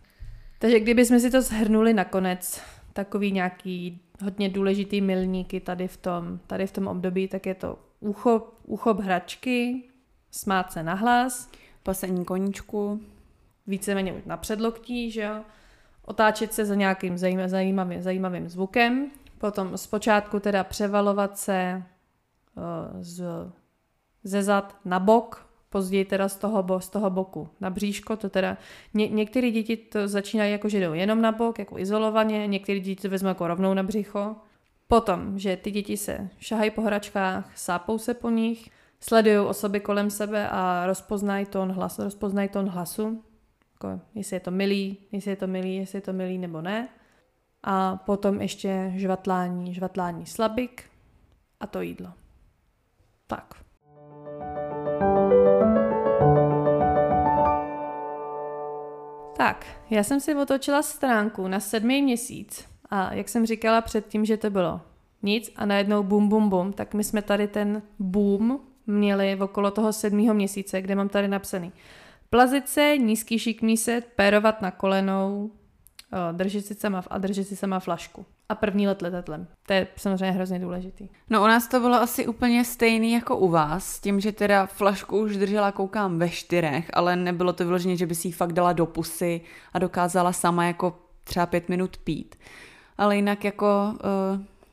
[0.60, 2.62] Takže kdybychom si to shrnuli nakonec,
[2.94, 7.80] takový nějaký hodně důležitý milníky tady v tom, tady v tom období, tak je to
[8.00, 9.84] uchop, uchop hračky,
[10.32, 11.52] smát se na hlas,
[11.84, 13.02] Pasení koníčku.
[13.68, 15.44] víceméně na předloktí, že jo,
[16.06, 21.84] otáčet se za nějakým zajímavým, zajímavým, zvukem, potom zpočátku teda převalovat se
[23.02, 23.24] z,
[24.24, 28.58] ze zad na bok, později teda z toho, z toho boku na bříško, to teda
[28.94, 33.02] ně, některé děti to začínají jako, že jdou jenom na bok, jako izolovaně, některé děti
[33.02, 34.36] to vezmou jako rovnou na břicho.
[34.88, 40.10] Potom, že ty děti se šahají po hračkách, sápou se po nich, sledují osoby kolem
[40.10, 43.24] sebe a rozpoznají tón hlasu, rozpoznají tón hlasu,
[43.84, 46.90] jako jestli je to milý, jestli je to milý, jestli je to milý nebo ne.
[47.64, 50.84] A potom ještě žvatlání, žvatlání slabik
[51.60, 52.14] a to jídlo.
[53.28, 53.64] Tak.
[59.38, 64.38] Tak, já jsem si otočila stránku na sedmý měsíc a jak jsem říkala předtím, že
[64.38, 64.82] to bylo
[65.22, 69.94] nic a najednou bum, bum, bum, tak my jsme tady ten boom měli okolo toho
[69.94, 71.72] sedmého měsíce, kde mám tady napsaný
[72.34, 75.52] plazit se, nízký šikmý se, pérovat na kolenou,
[76.32, 78.26] držet si sama a držet si sama flašku.
[78.50, 79.48] A první let letetlem.
[79.68, 81.10] To je samozřejmě hrozně důležitý.
[81.30, 84.66] No u nás to bylo asi úplně stejný jako u vás, s tím, že teda
[84.66, 88.54] flašku už držela koukám ve čtyřech, ale nebylo to vyloženě, že by si ji fakt
[88.54, 89.42] dala do pusy
[89.74, 92.36] a dokázala sama jako třeba pět minut pít.
[92.98, 93.94] Ale jinak jako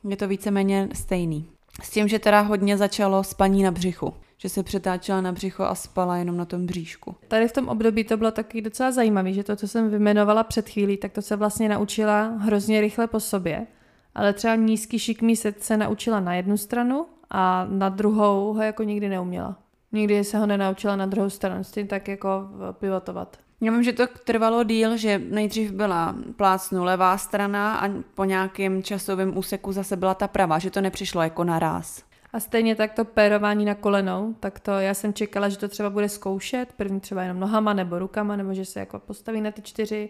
[0.03, 1.49] uh, je to víceméně stejný.
[1.83, 5.75] S tím, že teda hodně začalo spaní na břichu že se přetáčela na břicho a
[5.75, 7.15] spala jenom na tom bříšku.
[7.27, 10.69] Tady v tom období to bylo taky docela zajímavé, že to, co jsem vymenovala před
[10.69, 13.67] chvílí, tak to se vlastně naučila hrozně rychle po sobě.
[14.15, 18.83] Ale třeba nízký šikmý se, se naučila na jednu stranu a na druhou ho jako
[18.83, 19.57] nikdy neuměla.
[19.91, 23.37] Nikdy se ho nenaučila na druhou stranu, s tím tak jako pivotovat.
[23.61, 28.83] Já vím, že to trvalo díl, že nejdřív byla plácnu levá strana a po nějakém
[28.83, 32.10] časovém úseku zase byla ta pravá, že to nepřišlo jako naraz.
[32.33, 35.89] A stejně tak to pérování na kolenou, tak to já jsem čekala, že to třeba
[35.89, 39.61] bude zkoušet, první třeba jenom nohama nebo rukama, nebo že se jako postaví na ty
[39.61, 40.09] čtyři,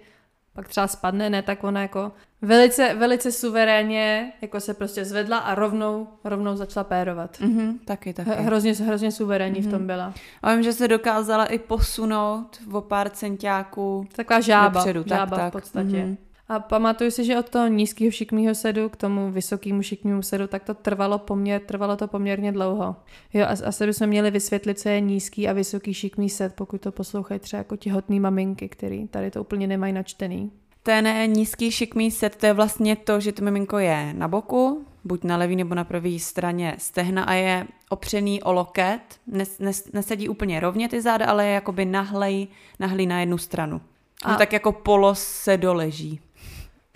[0.54, 5.56] pak třeba spadne, ne, tak ona jako velice, velice suverénně jako se prostě zvedla a
[5.56, 7.40] rovnou, rovnou začala pérovat.
[7.40, 8.30] Mm-hmm, taky, taky.
[8.30, 9.68] Hrozně, hrozně suverénní mm-hmm.
[9.68, 9.88] v tom mhm.
[9.88, 10.14] byla.
[10.42, 15.50] A vím, že se dokázala i posunout o pár centiáků Taková žába, dopředu, žába tak,
[15.50, 15.88] v podstatě.
[15.88, 16.18] Mm-hmm.
[16.52, 20.64] A pamatuju si, že od toho nízkého šikmého sedu k tomu vysokému šikmému sedu, tak
[20.64, 22.96] to trvalo, poměr, trvalo to poměrně dlouho.
[23.34, 26.92] Jo, a asi bychom měli vysvětlit, co je nízký a vysoký šikmý sed, pokud to
[26.92, 30.52] poslouchají třeba jako těhotný maminky, který tady to úplně nemají načtený.
[30.84, 35.24] Ten nízký šikmý set, to je vlastně to, že to miminko je na boku, buď
[35.24, 40.30] na levý nebo na pravý straně stehna a je opřený o loket, nes, nes, nesedí
[40.30, 42.48] úplně rovně ty záda, ale je jakoby nahlej,
[42.80, 43.82] nahlý na jednu stranu.
[44.24, 46.20] A tak jako polos se doleží.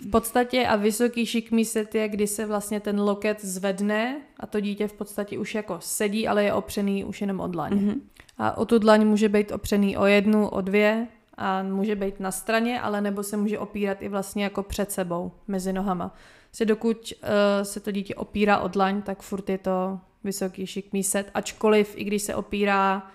[0.00, 4.60] V podstatě a vysoký šikmý set je, kdy se vlastně ten loket zvedne a to
[4.60, 7.72] dítě v podstatě už jako sedí, ale je opřený už jenom o dlaň.
[7.72, 8.00] Mm-hmm.
[8.38, 11.06] A o tu dlaň může být opřený o jednu, o dvě
[11.36, 15.32] a může být na straně, ale nebo se může opírat i vlastně jako před sebou,
[15.48, 16.14] mezi nohama.
[16.52, 17.28] Se dokud uh,
[17.62, 22.04] se to dítě opírá o dlaň, tak furt je to vysoký šikmý set, ačkoliv i
[22.04, 23.10] když se opírá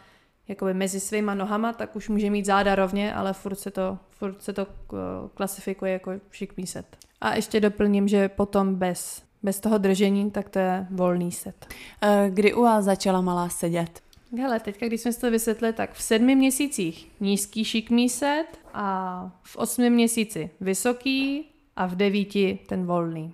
[0.51, 4.43] jakoby mezi svýma nohama, tak už může mít záda rovně, ale furt se to, furt
[4.43, 4.97] se to eh,
[5.33, 6.97] klasifikuje jako šikmý set.
[7.21, 11.67] A ještě doplním, že potom bez, bez toho držení, tak to je volný set.
[12.01, 14.01] Eh, kdy u vás začala malá sedět?
[14.37, 19.31] Hele, teďka, když jsme si to vysvětlili, tak v sedmi měsících nízký šikmý set a
[19.43, 23.33] v osmi měsíci vysoký a v devíti ten volný.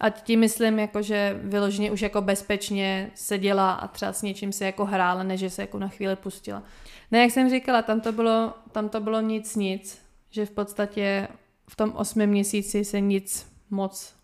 [0.00, 4.64] A tím myslím, jako, že vyloženě už jako bezpečně seděla a třeba s něčím se
[4.64, 6.62] jako hrála, než se jako na chvíli pustila.
[7.10, 11.28] Ne, jak jsem říkala, tam to bylo, tam to bylo nic nic, že v podstatě
[11.70, 14.14] v tom osmém měsíci se nic moc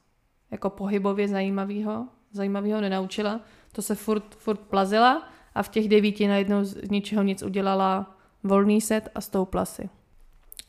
[0.51, 3.41] jako pohybově zajímavého, zajímavého nenaučila.
[3.73, 8.81] To se furt, furt plazila a v těch devíti najednou z ničeho nic udělala volný
[8.81, 9.89] set a stoupla si.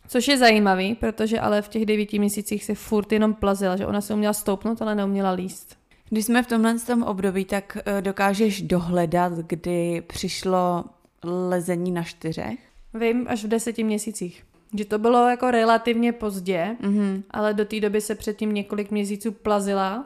[0.08, 4.02] Což je zajímavý, protože ale v těch devíti měsících se furt jenom plazila, že ona
[4.02, 5.78] se uměla stoupnout, ale neuměla líst.
[6.10, 10.86] Když jsme v tomhle tom období, tak eh, dokážeš dohledat, kdy přišlo
[11.24, 12.60] lezení na čtyřech?
[12.94, 14.44] Vím, až v deseti měsících.
[14.78, 17.24] Že to bylo jako relativně pozdě, mm-hmm.
[17.32, 20.06] ale do té doby se předtím několik měsíců plazila,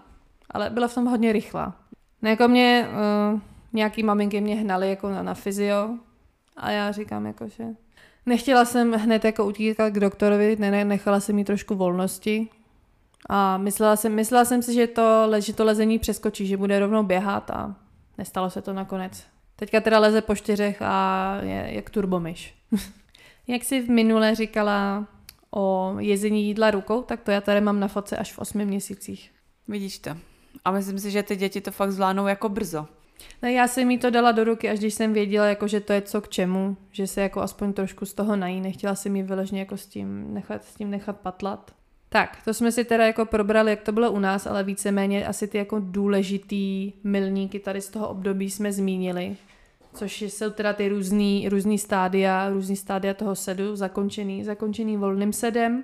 [0.50, 1.76] ale byla v tom hodně rychlá.
[2.22, 2.88] No jako mě,
[3.34, 3.40] uh,
[3.74, 5.90] nějaký maminky mě hnali jako na, na fyzio
[6.58, 7.64] a já říkám jako, že
[8.26, 12.48] Nechtěla jsem hned jako utíkat k doktorovi, ne, nechala jsem jí trošku volnosti.
[13.30, 17.04] A myslela jsem, myslela jsem si, že to, že to lezení přeskočí, že bude rovnou
[17.04, 17.76] běhat a
[18.18, 19.24] nestalo se to nakonec.
[19.56, 22.56] Teďka teda leze po čtyřech a je jak turbomyš.
[23.48, 25.08] jak si v minule říkala
[25.52, 29.32] o jezení jídla rukou, tak to já tady mám na fotce až v osmi měsících.
[29.68, 30.18] Vidíš to.
[30.66, 32.88] A myslím si, že ty děti to fakt zvládnou jako brzo.
[33.44, 35.94] No já jsem jí to dala do ruky, až když jsem věděla, jako, že to
[35.94, 38.62] je co k čemu, že se jako aspoň trošku z toho nají.
[38.62, 41.72] Nechtěla jsem jí vyložně jako s tím nechat, s tím nechat patlat.
[42.10, 45.48] Tak, to jsme si teda jako probrali, jak to bylo u nás, ale víceméně asi
[45.48, 49.36] ty jako důležitý milníky tady z toho období jsme zmínili,
[49.94, 55.84] což jsou teda ty různý, různý stádia, různý stádia toho sedu, zakončený, zakončený volným sedem.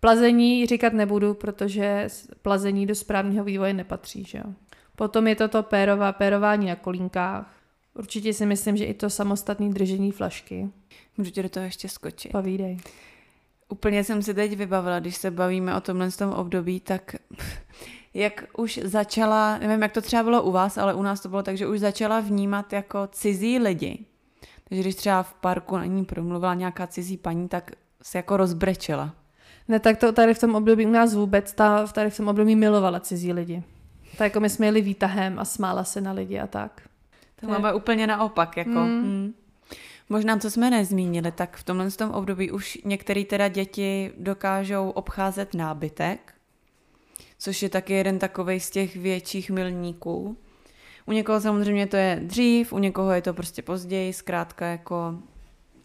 [0.00, 2.08] Plazení říkat nebudu, protože
[2.42, 4.44] plazení do správního vývoje nepatří, že jo.
[4.96, 7.46] Potom je to to pérová, pérování na kolínkách.
[7.94, 10.68] Určitě si myslím, že i to samostatné držení flašky.
[11.16, 12.32] Můžu tě do toho ještě skočit.
[12.32, 12.78] Povídej.
[13.68, 17.16] Úplně jsem si teď vybavila, když se bavíme o tomhle tom období, tak
[18.14, 21.42] jak už začala, nevím, jak to třeba bylo u vás, ale u nás to bylo
[21.42, 23.98] tak, že už začala vnímat jako cizí lidi.
[24.68, 27.70] Takže když třeba v parku na ní promluvila nějaká cizí paní, tak
[28.02, 29.14] se jako rozbrečela.
[29.68, 32.56] Ne, tak to tady v tom období u nás vůbec, ta tady v tom období
[32.56, 33.62] milovala cizí lidi.
[34.18, 36.82] Tak jako my jsme jeli výtahem a smála se na lidi a tak.
[37.40, 38.70] To máme úplně naopak, jako.
[38.70, 39.02] Mm.
[39.02, 39.34] Mm.
[40.08, 45.54] Možná, co jsme nezmínili, tak v tomhle tom období už některé teda děti dokážou obcházet
[45.54, 46.34] nábytek,
[47.38, 50.36] což je taky jeden takový z těch větších milníků.
[51.06, 55.14] U někoho samozřejmě to je dřív, u někoho je to prostě později, zkrátka jako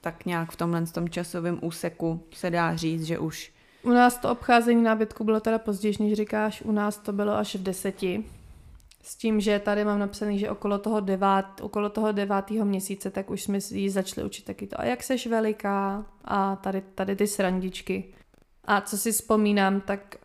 [0.02, 3.52] tak nějak v tomhle tom časovém úseku se dá říct, že už.
[3.88, 7.56] U nás to obcházení nábytku bylo teda později, než říkáš, u nás to bylo až
[7.56, 8.24] v deseti.
[9.04, 13.30] S tím, že tady mám napsaný, že okolo toho, devát, okolo toho devátého měsíce, tak
[13.30, 17.28] už jsme ji začali učit taky to, a jak seš veliká a tady, tady ty
[17.28, 18.14] srandičky.
[18.66, 20.16] A co si vzpomínám, tak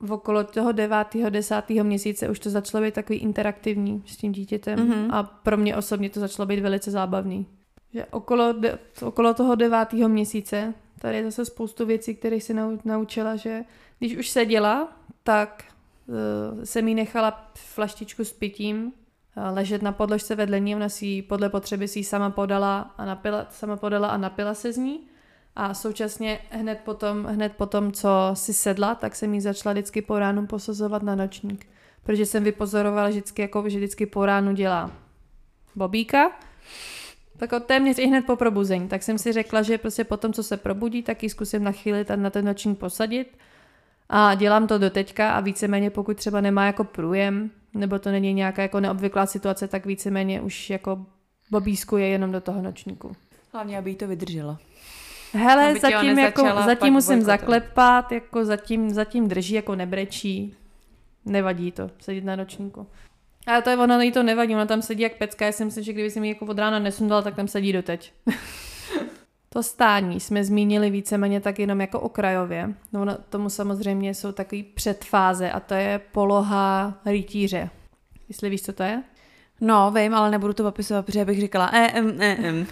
[0.00, 4.78] v okolo toho devátého, desátého měsíce už to začalo být takový interaktivní s tím dítětem
[4.78, 5.08] mm-hmm.
[5.10, 7.46] a pro mě osobně to začalo být velice zábavný.
[7.94, 13.36] Že okolo, de, okolo toho devátého měsíce tady je zase spoustu věcí, které si naučila,
[13.36, 13.64] že
[13.98, 15.64] když už seděla, tak
[16.06, 21.22] uh, jsem jí nechala flaštičku s pitím uh, ležet na podložce vedle ní, ona si
[21.22, 25.00] podle potřeby si ji sama podala a napila, sama podala a napila se z ní.
[25.56, 30.18] A současně hned potom, hned potom, co si sedla, tak jsem jí začala vždycky po
[30.18, 31.66] ránu posazovat na nočník.
[32.02, 34.90] Protože jsem vypozorovala vždycky, jako, že vždycky po ránu dělá
[35.74, 36.32] bobíka,
[37.46, 38.88] tak téměř i hned po probuzení.
[38.88, 42.04] Tak jsem si řekla, že prostě potom, co se probudí, tak ji zkusím na chvíli
[42.16, 43.38] na ten nočník posadit.
[44.08, 48.34] A dělám to do teďka a víceméně pokud třeba nemá jako průjem, nebo to není
[48.34, 51.06] nějaká jako neobvyklá situace, tak víceméně už jako
[51.50, 53.12] bobísku je jenom do toho nočníku.
[53.52, 54.58] Hlavně, aby jí to vydrželo.
[55.32, 57.40] Hele, zatím, jako, zatím musím bojkotovat.
[57.40, 60.54] zaklepat, jako zatím, zatím drží, jako nebrečí.
[61.24, 62.86] Nevadí to, sedět na nočníku.
[63.46, 65.84] Ale to je ono, jí to nevadí, ona tam sedí jak pecka, já si myslím,
[65.84, 68.12] že kdyby si mi jako od rána nesundala, tak tam sedí doteď.
[69.48, 72.74] to stání jsme zmínili víceméně tak jenom jako okrajově.
[72.92, 77.70] No, no tomu samozřejmě jsou takový předfáze a to je poloha rytíře.
[78.28, 79.02] Jestli víš, co to je?
[79.60, 82.66] No, vím, ale nebudu to popisovat, protože bych říkala e, em, e, em.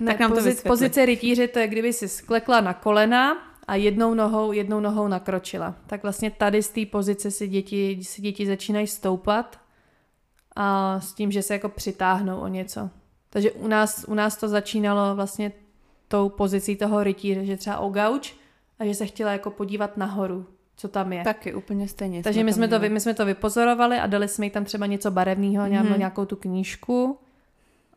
[0.00, 3.74] ne, tak nám pozic, to pozice rytíře to je, kdyby si sklekla na kolena a
[3.74, 5.74] jednou nohou, jednou nohou nakročila.
[5.86, 9.60] Tak vlastně tady z té pozice si děti, si děti začínají stoupat
[10.56, 12.90] a s tím, že se jako přitáhnou o něco.
[13.30, 15.52] Takže u nás, u nás to začínalo vlastně
[16.08, 18.34] tou pozicí toho rytíře, že třeba o gauč
[18.78, 21.24] a že se chtěla jako podívat nahoru, co tam je.
[21.24, 22.22] Taky úplně stejně.
[22.22, 25.10] Takže my jsme, to, my jsme to vypozorovali a dali jsme jí tam třeba něco
[25.10, 25.98] barevného, mm-hmm.
[25.98, 27.18] nějakou tu knížku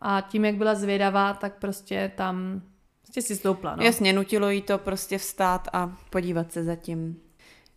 [0.01, 2.62] a tím, jak byla zvědavá, tak prostě tam
[3.01, 3.83] Prostě si stoupla, no.
[3.83, 7.21] Jasně, nutilo jí to prostě vstát a podívat se zatím.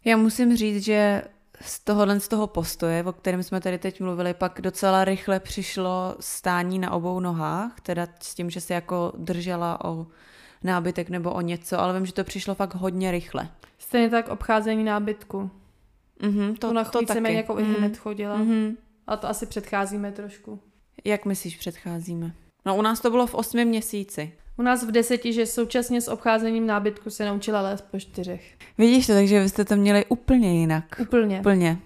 [0.05, 1.23] Já musím říct, že
[1.61, 6.17] z tohohle z toho postoje, o kterém jsme tady teď mluvili, pak docela rychle přišlo
[6.21, 10.07] stání na obou nohách, teda s tím, že se jako držela o
[10.63, 13.49] nábytek nebo o něco, ale vím, že to přišlo fakt hodně rychle.
[13.79, 15.51] Stejně tak obcházení nábytku.
[16.21, 17.35] Mm-hmm, to, Ona to taky.
[17.35, 17.79] jako mm-hmm.
[17.79, 18.39] hned chodila.
[18.39, 18.77] Mm-hmm.
[19.07, 20.61] A to asi předcházíme trošku.
[21.05, 22.33] Jak myslíš předcházíme?
[22.67, 24.33] No u nás to bylo v osmi měsíci.
[24.57, 28.55] U nás v deseti, že současně s obcházením nábytku se naučila lézt po čtyřech.
[28.79, 31.01] Vidíš to, takže vy jste to měli úplně jinak.
[31.03, 31.41] Úplně.
[31.41, 31.79] Úplně.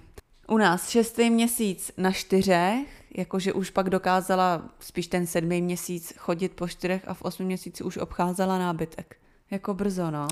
[0.48, 6.52] U nás šestý měsíc na čtyřech, jakože už pak dokázala spíš ten sedmý měsíc chodit
[6.52, 9.16] po čtyřech a v osmi měsíci už obcházela nábytek.
[9.50, 10.28] Jako brzo, no.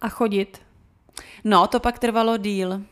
[0.00, 0.60] A chodit?
[1.44, 2.82] No, to pak trvalo díl.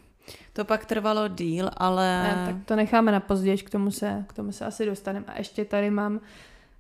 [0.53, 2.23] To pak trvalo díl, ale...
[2.23, 5.27] Ne, tak to necháme na později, k tomu se, k tomu se asi dostaneme.
[5.29, 6.21] A ještě tady mám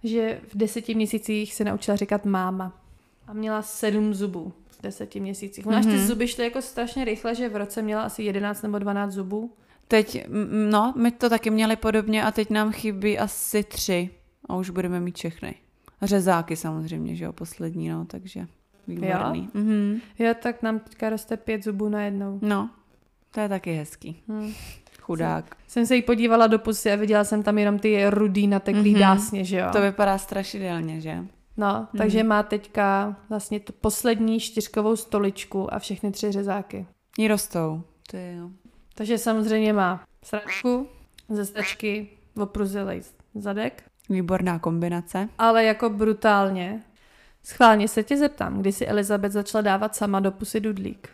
[0.04, 2.80] že v deseti měsících se naučila říkat máma.
[3.26, 5.66] A měla sedm zubů v deseti měsících.
[5.66, 5.90] Ona mm-hmm.
[5.90, 9.52] ty zuby šly jako strašně rychle, že v roce měla asi jedenáct nebo dvanáct zubů.
[9.88, 10.26] Teď,
[10.70, 14.10] no, my to taky měli podobně a teď nám chybí asi tři
[14.48, 15.54] a už budeme mít všechny.
[16.02, 18.46] Řezáky samozřejmě, že jo, poslední, no, takže
[18.88, 19.48] výborný.
[19.54, 19.60] Jo?
[19.62, 20.00] Mm-hmm.
[20.18, 22.38] jo, tak nám teďka roste pět zubů najednou.
[22.42, 22.70] No,
[23.30, 24.22] to je taky hezký.
[24.28, 24.52] Hmm.
[25.10, 25.56] Chudák.
[25.68, 28.98] Jsem, se jí podívala do pusy a viděla jsem tam jenom ty rudý nateklý mm-hmm.
[29.00, 29.66] dásně, že jo.
[29.72, 31.24] To vypadá strašidelně, že?
[31.56, 31.98] No, Hmm.
[31.98, 36.86] takže má teďka vlastně tu poslední čtyřkovou stoličku a všechny tři řezáky.
[37.18, 37.82] Jí rostou.
[38.10, 38.50] Ty jo.
[38.94, 40.86] Takže samozřejmě má sračku,
[41.28, 43.02] ze stačky, opruzelej
[43.34, 45.28] zadek, Výborná kombinace.
[45.38, 46.82] ale jako brutálně.
[47.44, 51.08] Schválně se tě zeptám, kdy si Elizabeth začala dávat sama do pusy dudlík.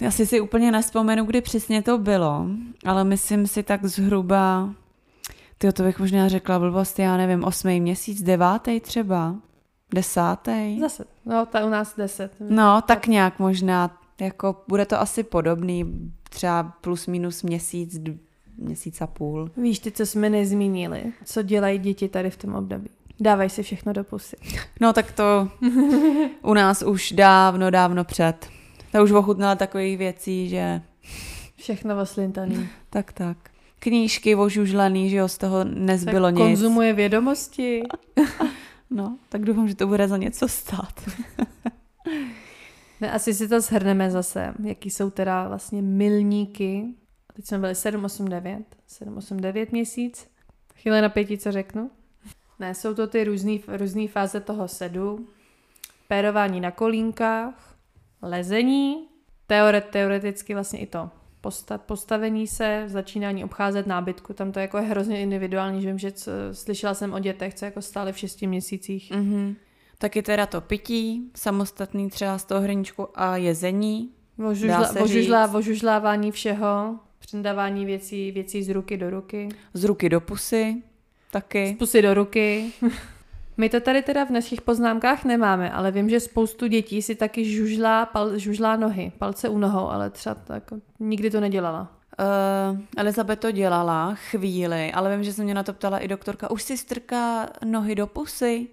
[0.00, 2.46] Já si si úplně nespomenu, kdy přesně to bylo,
[2.86, 4.74] ale myslím si tak zhruba,
[5.58, 9.34] ty to bych možná řekla blbost, já nevím, osmý měsíc, devátý třeba,
[9.94, 10.80] desátý.
[10.80, 12.32] Zase, no, ta u nás deset.
[12.40, 18.00] No, tak nějak možná, jako bude to asi podobný, třeba plus minus měsíc,
[18.56, 19.50] měsíc a půl.
[19.56, 22.90] Víš ty, co jsme nezmínili, co dělají děti tady v tom období.
[23.20, 24.36] Dávají si všechno do pusy.
[24.80, 25.48] No tak to
[26.42, 28.59] u nás už dávno, dávno před.
[28.92, 30.82] To už ochutnala takových věcí, že
[31.56, 32.68] Všechno oslintaný.
[32.90, 33.36] tak, tak.
[33.78, 36.44] Knížky ožužlaný, že jo, z toho nezbylo tak nic.
[36.44, 37.82] konzumuje vědomosti.
[38.92, 41.00] No, tak doufám, že to bude za něco stát.
[43.00, 46.84] Ne, asi si to shrneme zase, jaký jsou teda vlastně milníky.
[47.34, 48.58] Teď jsme byli 7, 8, 9.
[48.86, 50.26] 7, 8, 9 měsíc.
[50.74, 51.90] Chvíle napětí, co řeknu.
[52.58, 53.24] Ne, jsou to ty
[53.76, 55.28] různý fáze toho sedu.
[56.08, 57.69] Pérování na kolínkách,
[58.22, 59.08] lezení,
[59.46, 64.84] teore, teoreticky vlastně i to posta, postavení se, začínání obcházet nábytku, tam to jako je
[64.84, 68.46] hrozně individuální, že vím, že co, slyšela jsem o dětech, co jako stále v šesti
[68.46, 69.10] měsících.
[69.10, 69.56] Mhm.
[69.98, 74.10] Taky teda to pití, samostatný třeba z toho hrníčku a jezení.
[74.38, 75.52] Vožužla, říct.
[75.52, 80.82] vožužlávání všeho, předávání věcí, věcí z ruky do ruky, Z ruky do pusy
[81.28, 81.76] z taky.
[81.78, 82.72] pusy do ruky.
[83.56, 87.44] My to tady teda v našich poznámkách nemáme, ale vím, že spoustu dětí si taky
[87.44, 90.62] žužlá, pal, žužlá nohy, palce u nohou, ale třeba tak,
[91.00, 91.88] nikdy to nedělala.
[92.70, 96.50] Uh, Elizabeth to dělala chvíli, ale vím, že se mě na to ptala i doktorka.
[96.50, 98.68] Už si strká nohy do pusy?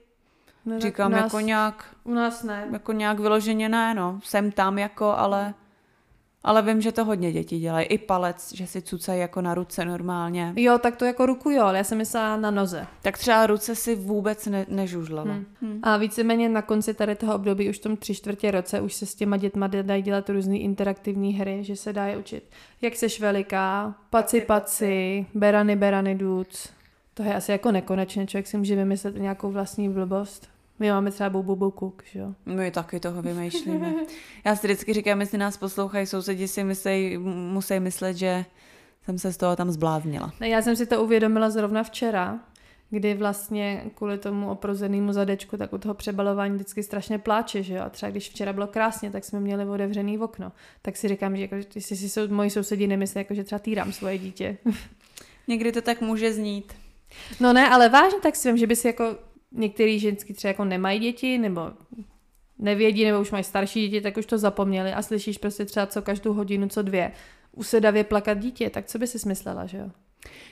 [0.66, 2.68] No, Říkám nás, jako nějak, U nás ne.
[2.72, 4.20] jako nějak vyloženě ne, no.
[4.24, 5.54] Jsem tam jako, ale...
[6.48, 7.86] Ale vím, že to hodně děti dělají.
[7.86, 10.54] I palec, že si cucají jako na ruce normálně.
[10.56, 12.88] Jo, tak to jako ruku jo, ale já jsem myslela na noze.
[13.02, 15.34] Tak třeba ruce si vůbec ne, nežužlala.
[15.34, 15.46] Hmm.
[15.62, 15.80] Hmm.
[15.84, 19.06] A víceméně na konci tady toho období, už v tom tři čtvrtě roce, už se
[19.06, 22.44] s těma dětma dají dělat různé interaktivní hry, že se dá je učit.
[22.82, 26.70] Jak seš veliká, paci paci, berany berany duc.
[27.14, 30.50] To je asi jako nekonečné, člověk si může vymyslet nějakou vlastní blbost.
[30.80, 32.34] My máme třeba Bubu Bubu Cook, že jo.
[32.46, 33.94] My taky toho vymýšlíme.
[34.46, 38.46] Já si vždycky říkám, jestli nás poslouchají sousedi, si myslej, musí myslet, že
[39.06, 40.34] jsem se z toho tam zbláznila.
[40.40, 42.40] Ne, já jsem si to uvědomila zrovna včera,
[42.90, 47.84] kdy vlastně kvůli tomu oprozenému zadečku, tak u toho přebalování vždycky strašně pláče, že jo.
[47.84, 50.52] A třeba když včera bylo krásně, tak jsme měli otevřený okno.
[50.82, 53.94] Tak si říkám, že jako, jestli si sou, moji sousedi nemyslí, jako, že třeba týrám
[53.94, 54.58] svoje dítě.
[55.48, 56.74] Někdy to tak může znít.
[57.40, 59.16] No ne, ale vážně tak si vím, že by si jako
[59.52, 61.72] některý ženský třeba jako nemají děti, nebo
[62.60, 66.02] nevědí, nebo už mají starší děti, tak už to zapomněli a slyšíš prostě třeba co
[66.02, 67.12] každou hodinu, co dvě
[67.52, 69.90] usedavě plakat dítě, tak co by si smyslela, že jo?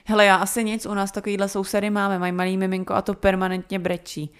[0.06, 3.80] Hele, já asi nic, u nás takovýhle sousedy máme, mají malý miminko a to permanentně
[3.80, 4.34] brečí.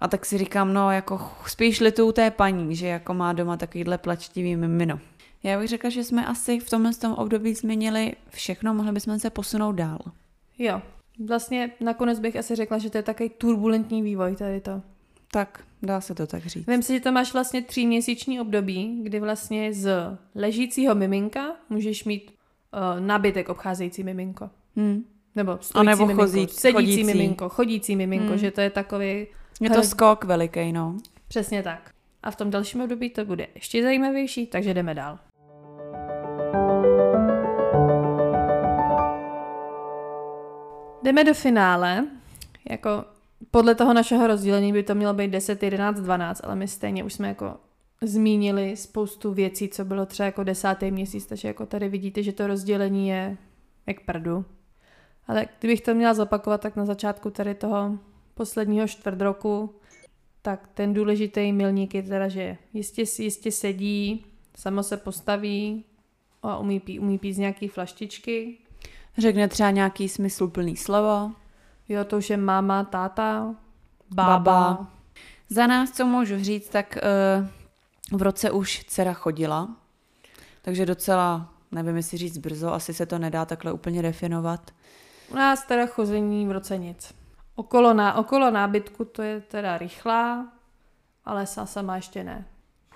[0.00, 3.98] A tak si říkám, no jako spíš litou té paní, že jako má doma takovýhle
[3.98, 5.00] plačtivý mimino.
[5.42, 9.30] Já bych řekla, že jsme asi v tomhle tom období změnili všechno, mohli bychom se
[9.30, 9.98] posunout dál.
[10.58, 10.82] Jo.
[11.24, 14.82] Vlastně nakonec bych asi řekla, že to je takový turbulentní vývoj tady to.
[15.30, 16.66] Tak, dá se to tak říct.
[16.66, 19.90] Vím si, že to máš vlastně tříměsíční období, kdy vlastně z
[20.34, 24.50] ležícího miminka můžeš mít uh, nabytek obcházející miminko.
[24.76, 25.04] Hmm.
[25.36, 27.04] Nebo A nebo miminko, chozí- sedící chodící.
[27.04, 28.38] miminko, chodící miminko, Hmm.
[28.38, 29.26] že to je takový
[29.60, 30.96] Je to skok veliký, no.
[31.28, 31.90] přesně tak.
[32.22, 35.18] A v tom dalším období to bude ještě zajímavější, takže jdeme dál.
[41.06, 42.06] Jdeme do finále.
[42.70, 43.04] Jako
[43.50, 47.12] podle toho našeho rozdělení by to mělo být 10, 11, 12, ale my stejně už
[47.12, 47.56] jsme jako
[48.02, 52.46] zmínili spoustu věcí, co bylo třeba jako desátý měsíc, takže jako tady vidíte, že to
[52.46, 53.36] rozdělení je
[53.86, 54.44] jak prdu.
[55.26, 57.98] Ale kdybych to měla zopakovat, tak na začátku tady toho
[58.34, 59.74] posledního čtvrt roku,
[60.42, 65.84] tak ten důležitý milník je teda, že jistě, jistě sedí, samo se postaví
[66.42, 68.58] a umí, pí, umí pít z nějaký flaštičky.
[69.18, 71.32] Řekne třeba nějaký smysluplný slovo.
[71.88, 73.54] Jo, to už je máma, táta,
[74.10, 74.38] bába.
[74.38, 74.86] Baba.
[75.48, 76.98] Za nás, co můžu říct, tak
[78.10, 79.68] uh, v roce už dcera chodila,
[80.62, 84.70] takže docela, nevím, jestli říct brzo, asi se to nedá takhle úplně definovat.
[85.28, 87.14] U nás teda chození v roce nic.
[87.54, 90.46] Okolo, ná, okolo nábytku to je teda rychlá,
[91.24, 92.44] ale sa sama ještě ne.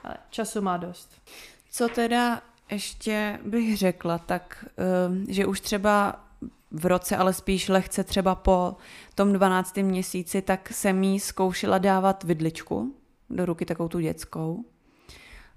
[0.05, 1.23] Ale času má dost.
[1.71, 4.65] Co teda ještě bych řekla, tak
[5.09, 6.25] uh, že už třeba
[6.71, 8.77] v roce, ale spíš lehce třeba po
[9.15, 9.77] tom 12.
[9.77, 12.95] měsíci, tak jsem jí zkoušela dávat vidličku
[13.31, 14.65] do ruky, takovou tu dětskou.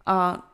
[0.06, 0.48] A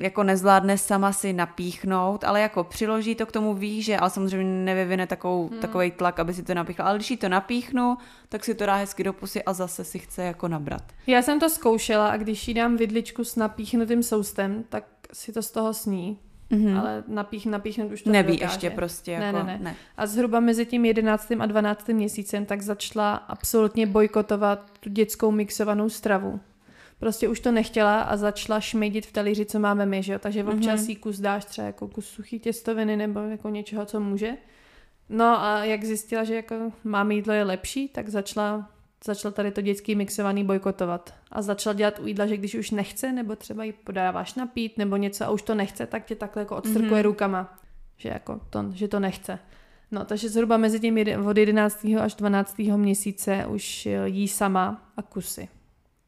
[0.00, 5.06] jako nezvládne sama si napíchnout, ale jako přiloží to k tomu výže, ale samozřejmě nevyvine
[5.06, 5.60] takovou, hmm.
[5.60, 6.84] takový tlak, aby si to napíchla.
[6.84, 7.96] Ale když jí to napíchnu,
[8.28, 10.82] tak si to dá hezky do pusy a zase si chce jako nabrat.
[11.06, 15.42] Já jsem to zkoušela a když jí dám vidličku s napíchnutým soustem, tak si to
[15.42, 16.18] z toho sní.
[16.50, 16.80] Mm-hmm.
[16.80, 18.54] Ale napích, napíchnout už to Neví nedokáže.
[18.54, 19.12] ještě prostě.
[19.12, 19.76] Jako, ne, ne, ne, ne.
[19.96, 21.32] A zhruba mezi tím 11.
[21.38, 21.88] a 12.
[21.88, 26.40] měsícem tak začala absolutně bojkotovat tu dětskou mixovanou stravu
[26.98, 30.18] prostě už to nechtěla a začala šmejdit v talíři, co máme my, že jo?
[30.18, 30.88] Takže občas mm-hmm.
[30.88, 34.32] jí kus dáš třeba jako kus suchý těstoviny nebo jako něčeho, co může.
[35.08, 38.70] No a jak zjistila, že jako mám jídlo je lepší, tak začala,
[39.04, 41.14] začala tady to dětský mixovaný bojkotovat.
[41.32, 44.96] A začala dělat u jídla, že když už nechce, nebo třeba jí podáváš napít, nebo
[44.96, 47.02] něco a už to nechce, tak tě takhle jako odstrkuje mm-hmm.
[47.02, 47.58] rukama,
[47.96, 49.38] že, jako to, že to nechce.
[49.90, 51.86] No, takže zhruba mezi tím od 11.
[52.00, 52.58] až 12.
[52.58, 55.48] měsíce už jí sama a kusy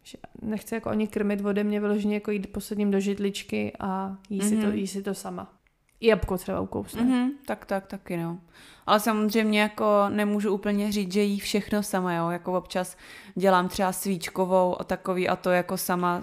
[0.07, 4.40] že nechce jako ani krmit ode mě vyloženě jako jít posledním do židličky a jí,
[4.40, 4.48] mm-hmm.
[4.48, 4.76] si, to, mhm.
[4.76, 5.52] jí si to sama.
[6.00, 7.02] I jabko třeba ukousne.
[7.02, 8.38] Mm-hmm, tak, tak, taky no.
[8.86, 12.30] Ale samozřejmě jako nemůžu úplně říct, že jí všechno sama, jo.
[12.30, 12.96] Jako občas
[13.34, 16.22] dělám třeba svíčkovou a takový a to jako sama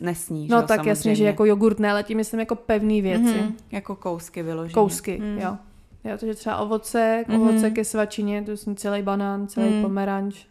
[0.00, 0.48] nesní.
[0.48, 0.90] No že, tak samozřejmě.
[0.90, 3.24] jasně, že jako jogurt ne, ale tím myslím jako pevný věci.
[3.24, 4.74] Mm-hmm, jako kousky vyložené.
[4.74, 5.38] Kousky, mm.
[5.38, 5.56] jo.
[6.04, 7.40] Jo, takže třeba ovoce, mm-hmm.
[7.40, 9.82] ovoce ke svačině, to sní celý banán, celý mm.
[9.82, 10.46] pomeranč,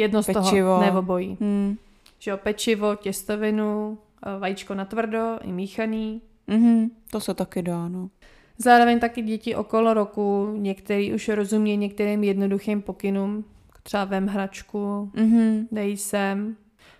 [0.00, 0.68] Jedno z pečivo.
[0.68, 1.36] toho, nebo obojí.
[1.40, 1.76] Hmm.
[2.18, 6.22] Že jo, pečivo, těstovinu, eh, vajíčko na tvrdo, i míchaný.
[6.48, 8.10] Mm-hmm, to se taky dá, no.
[8.58, 13.44] Zároveň taky děti okolo roku, některý už rozumí některým jednoduchým pokynům,
[13.82, 15.66] třeba vem hračku, mm-hmm.
[15.72, 16.56] dej sem.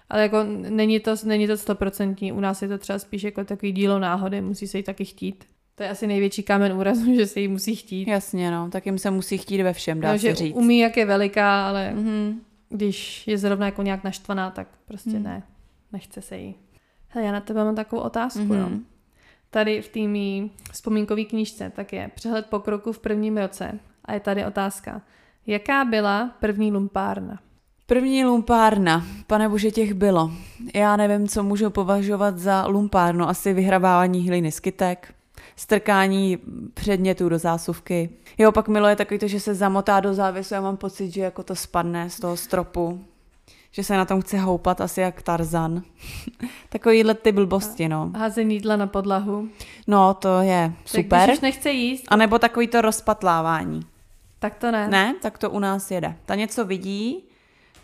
[0.09, 3.73] Ale jako není to, není to stoprocentní, u nás je to třeba spíš jako takový
[3.73, 5.45] dílo náhody, musí se jí taky chtít.
[5.75, 8.09] To je asi největší kámen úrazu, že se jí musí chtít.
[8.09, 10.57] Jasně, no, tak jim se musí chtít ve všem, dá no, se že říct.
[10.57, 12.35] umí, jak je veliká, ale mm-hmm
[12.71, 15.23] když je zrovna jako nějak naštvaná, tak prostě hmm.
[15.23, 15.43] ne,
[15.93, 16.55] nechce se jí.
[17.09, 18.71] Hele, já na tebe mám takovou otázku, mm-hmm.
[18.71, 18.81] no.
[19.51, 24.21] Tady v té mý vzpomínkové knížce tak je přehled pokroku v prvním roce a je
[24.21, 25.03] tady otázka.
[25.47, 27.39] Jaká byla první lumpárna?
[27.87, 30.31] První lumpárna, pane bože, těch bylo.
[30.75, 33.29] Já nevím, co můžu považovat za lumpárnu.
[33.29, 35.15] Asi vyhrabávání hliny z kytek,
[35.61, 36.39] strkání
[36.75, 38.11] předmětů do zásuvky.
[38.39, 41.43] Jo, pak miluje takový to, že se zamotá do závěsu, já mám pocit, že jako
[41.43, 43.05] to spadne z toho stropu.
[43.73, 45.83] Že se na tom chce houpat asi jak Tarzan.
[46.69, 48.13] Takovýhle ty blbosti, no.
[48.17, 49.49] Házení jídla na podlahu.
[49.87, 51.09] No, to je super.
[51.09, 52.05] Tak když už nechce jíst.
[52.09, 53.81] A nebo takový to rozpatlávání.
[54.39, 54.89] Tak to ne.
[54.89, 56.17] Ne, tak to u nás jede.
[56.27, 57.25] Ta něco vidí,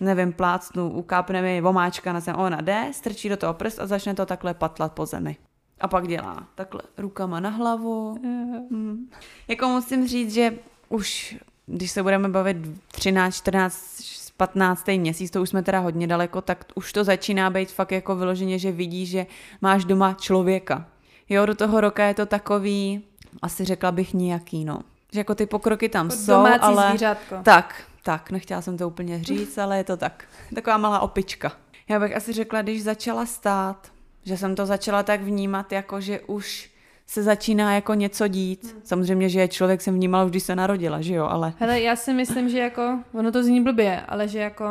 [0.01, 4.15] nevím, plácnu, ukápne mi vomáčka na zem, ona jde, strčí do toho prst a začne
[4.15, 5.37] to takhle patlat po zemi.
[5.81, 8.19] A pak dělá takhle rukama na hlavu.
[8.71, 9.11] Mm.
[9.49, 10.55] Jako musím říct, že
[10.89, 12.57] už, když se budeme bavit
[12.93, 14.03] 13, 14,
[14.37, 14.87] 15.
[14.89, 18.59] měsíc, to už jsme teda hodně daleko, tak už to začíná být fakt jako vyloženě,
[18.59, 19.27] že vidí, že
[19.61, 20.87] máš doma člověka.
[21.29, 23.05] Jo, do toho roka je to takový,
[23.43, 24.81] asi řekla bych nějaký, no.
[25.13, 26.89] Že jako ty pokroky tam jako jsou, ale...
[26.89, 27.37] Zvířátko.
[27.43, 30.25] Tak, tak, nechtěla jsem to úplně říct, ale je to tak.
[30.55, 31.53] Taková malá opička.
[31.89, 33.93] Já bych asi řekla, když začala stát,
[34.27, 36.71] že jsem to začala tak vnímat, jako že už
[37.07, 38.73] se začíná jako něco dít.
[38.73, 38.83] Hmm.
[38.85, 41.53] Samozřejmě, že člověk jsem vnímala už, když se narodila, že jo, ale...
[41.59, 44.65] Hele, já si myslím, že jako, ono to zní blbě, ale že jako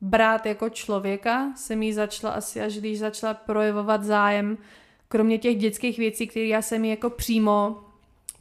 [0.00, 4.58] brát jako člověka se mi začala asi až když začala projevovat zájem,
[5.08, 7.80] kromě těch dětských věcí, které já jsem mi jako přímo,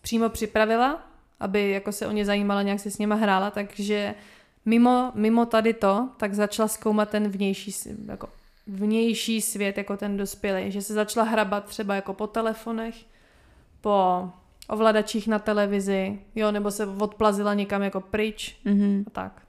[0.02, 1.08] přímo připravila,
[1.40, 4.16] aby jako se o ně zajímala, nějak se s nima hrála, takže
[4.66, 7.72] mimo, mimo tady to, tak začala zkoumat ten vnější
[8.08, 8.30] jako
[8.68, 12.96] vnější svět jako ten dospělý, že se začala hrabat třeba jako po telefonech,
[13.82, 14.30] po
[14.68, 19.04] ovladačích na televizi, jo, nebo se odplazila někam jako pryč mm-hmm.
[19.08, 19.42] a tak.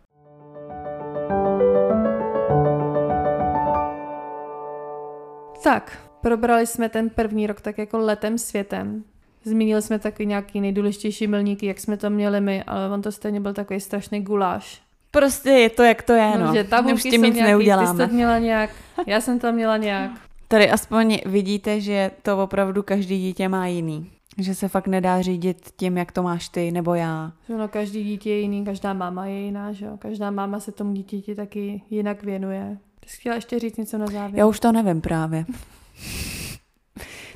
[5.64, 9.04] Tak, probrali jsme ten první rok tak jako letem světem.
[9.44, 13.40] Zmínili jsme taky nějaký nejdůležitější milníky, jak jsme to měli my, ale on to stejně
[13.40, 14.83] byl takový strašný guláš.
[15.14, 16.46] Prostě je to, jak to je, no.
[16.46, 16.54] no.
[16.54, 18.04] Že Už tím nic nějaký, neuděláme.
[18.04, 18.70] Ty jsi měla nějak,
[19.06, 20.10] já jsem to měla nějak.
[20.48, 24.10] Tady aspoň vidíte, že to opravdu každý dítě má jiný.
[24.38, 27.32] Že se fakt nedá řídit tím, jak to máš ty nebo já.
[27.48, 29.96] Že no, každý dítě je jiný, každá máma je jiná, že jo.
[29.98, 32.78] Každá máma se tomu dítěti taky jinak věnuje.
[33.00, 34.38] Ty jsi chtěla ještě říct něco na závěr?
[34.38, 35.44] Já už to nevím právě.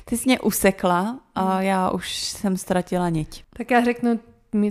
[0.05, 1.65] Ty jsi mě usekla a hmm.
[1.65, 3.43] já už jsem ztratila niť.
[3.57, 4.19] Tak já řeknu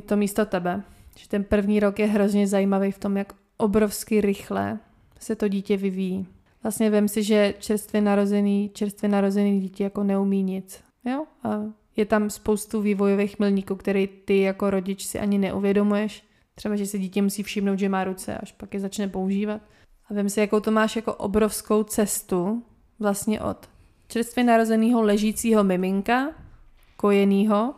[0.07, 0.83] to místo tebe
[1.19, 4.79] že ten první rok je hrozně zajímavý v tom, jak obrovsky rychle
[5.21, 6.27] se to dítě vyvíjí.
[6.62, 10.81] Vlastně vím si, že čerstvě narozený, čerstvě narozený dítě jako neumí nic.
[11.05, 11.25] Jo?
[11.45, 11.61] A
[11.97, 16.25] Je tam spoustu vývojových milníků, který ty jako rodič si ani neuvědomuješ.
[16.55, 19.61] Třeba, že si dítě musí všimnout, že má ruce, až pak je začne používat.
[20.11, 22.62] A vím si, jakou to máš jako obrovskou cestu
[22.99, 23.69] vlastně od
[24.09, 26.31] čerstvě narozeného ležícího miminka,
[26.97, 27.75] kojenýho,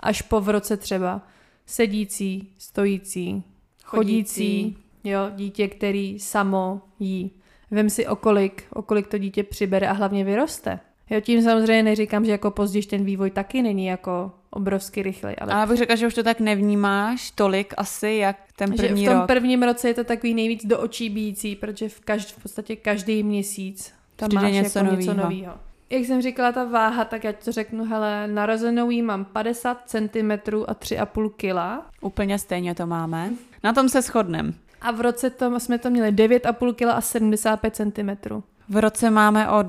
[0.00, 1.22] až po v roce třeba
[1.66, 3.42] sedící, stojící,
[3.84, 7.30] chodící, chodící jo, dítě, který samo jí.
[7.70, 10.80] Vím si, okolik, okolik to dítě přibere a hlavně vyroste.
[11.10, 15.36] Jo, tím samozřejmě neříkám, že jako později ten vývoj taky není jako obrovsky rychlej.
[15.40, 15.52] Ale...
[15.52, 19.08] ale bych řekla, že už to tak nevnímáš tolik asi, jak ten první že v
[19.08, 19.26] tom rok.
[19.26, 23.22] prvním roce je to takový nejvíc do očí bíjící, protože v, každ, v podstatě každý
[23.22, 25.54] měsíc tam Přijde máš něco, jako něco nového.
[25.92, 30.30] Jak jsem říkala, ta váha, tak já to řeknu, hele, narozenou jí mám 50 cm
[30.66, 31.84] a 3,5 kg.
[32.00, 33.30] Úplně stejně to máme.
[33.64, 34.54] Na tom se shodnem.
[34.80, 38.10] A v roce to, jsme to měli 9,5 kg a 75 cm.
[38.68, 39.64] V roce máme o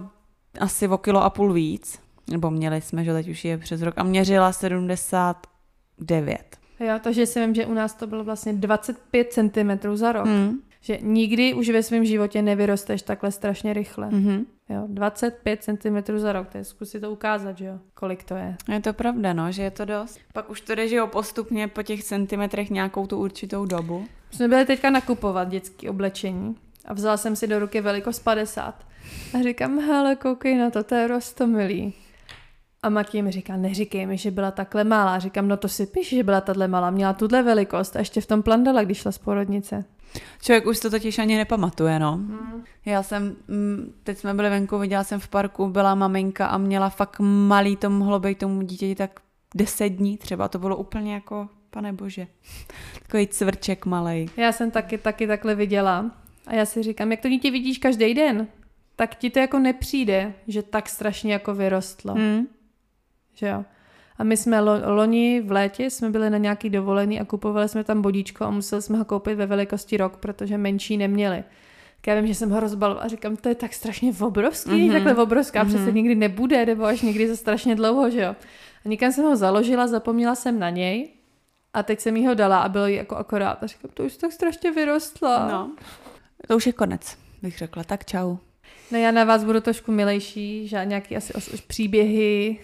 [0.60, 2.00] asi o kilo a půl víc,
[2.32, 6.58] nebo měli jsme, že teď už je přes rok, a měřila 79.
[6.80, 10.26] Jo, takže si vím, že u nás to bylo vlastně 25 cm za rok.
[10.26, 10.60] Mm.
[10.82, 14.10] Že nikdy už ve svém životě nevyrosteš takhle strašně rychle.
[14.10, 14.46] Mm-hmm.
[14.74, 18.56] Jo, 25 cm za rok, to je zkusit to ukázat, že jo, kolik to je.
[18.74, 20.20] Je to pravda, no, že je to dost.
[20.34, 24.06] Pak už to jde, že jo, postupně po těch centimetrech nějakou tu určitou dobu.
[24.32, 26.56] Jsme byli teďka nakupovat dětské oblečení
[26.86, 28.86] a vzala jsem si do ruky velikost 50.
[29.34, 31.94] A říkám, hele, koukej na to, to je rostomilý.
[32.84, 35.20] A Matěj mi říká, neříkej mi, že byla takhle malá.
[35.20, 36.90] Říkám, no to si píš, že byla tahle malá.
[36.90, 39.86] Měla tuhle velikost a ještě v tom plandala, když šla z porodnice.
[40.42, 42.12] Člověk už to totiž ani nepamatuje, no.
[42.12, 42.64] Hmm.
[42.86, 46.90] Já jsem, mm, teď jsme byli venku, viděla jsem v parku, byla maminka a měla
[46.90, 49.20] fakt malý, to mohlo být tomu dítěti tak
[49.56, 52.28] deset dní třeba, to bylo úplně jako, pane bože,
[53.04, 54.30] takový cvrček malý.
[54.38, 56.12] Já jsem taky, taky takhle viděla
[56.48, 58.48] a já si říkám, jak to dítě vidíš každý den,
[58.96, 62.14] tak ti to jako nepřijde, že tak strašně jako vyrostlo.
[62.14, 62.48] Hmm.
[63.34, 63.66] Že jo.
[64.18, 67.84] A my jsme lo, loni v létě jsme byli na nějaký dovolený a kupovali jsme
[67.84, 71.44] tam bodíčko a museli jsme ho koupit ve velikosti rok, protože menší neměli.
[72.02, 74.92] Tak já vím, že jsem ho rozbalovala a říkám, to je tak strašně obrovský, mm-hmm.
[74.92, 75.68] takhle obrovská, mm-hmm.
[75.68, 78.36] přece nikdy nebude, nebo až někdy za strašně dlouho, že jo.
[78.86, 81.10] A někam jsem ho založila, zapomněla jsem na něj
[81.74, 83.64] a teď jsem jí ho dala a bylo jí jako akorát.
[83.64, 85.48] A říkám, to už tak strašně vyrostla.
[85.52, 85.72] No,
[86.48, 87.84] to už je konec, bych řekla.
[87.84, 88.38] Tak čau.
[88.92, 92.60] No já na vás budu trošku milejší, že nějaký asi os, příběhy,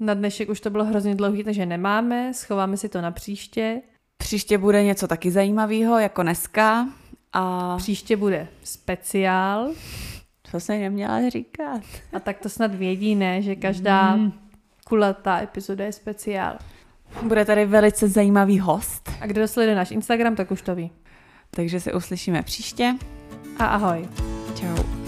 [0.00, 3.82] na dnešek už to bylo hrozně dlouhý, takže nemáme, schováme si to na příště.
[4.16, 6.88] Příště bude něco taky zajímavého, jako dneska.
[7.32, 9.72] A příště bude speciál.
[10.52, 11.80] To se neměla říkat.
[12.12, 14.32] A tak to snad vědí, ne, že každá mm.
[14.88, 16.58] kulatá epizoda je speciál.
[17.22, 19.10] Bude tady velice zajímavý host.
[19.20, 20.90] A kdo sleduje náš Instagram, tak už to ví.
[21.50, 22.94] Takže se uslyšíme příště.
[23.58, 24.08] A ahoj.
[24.54, 24.99] Ciao.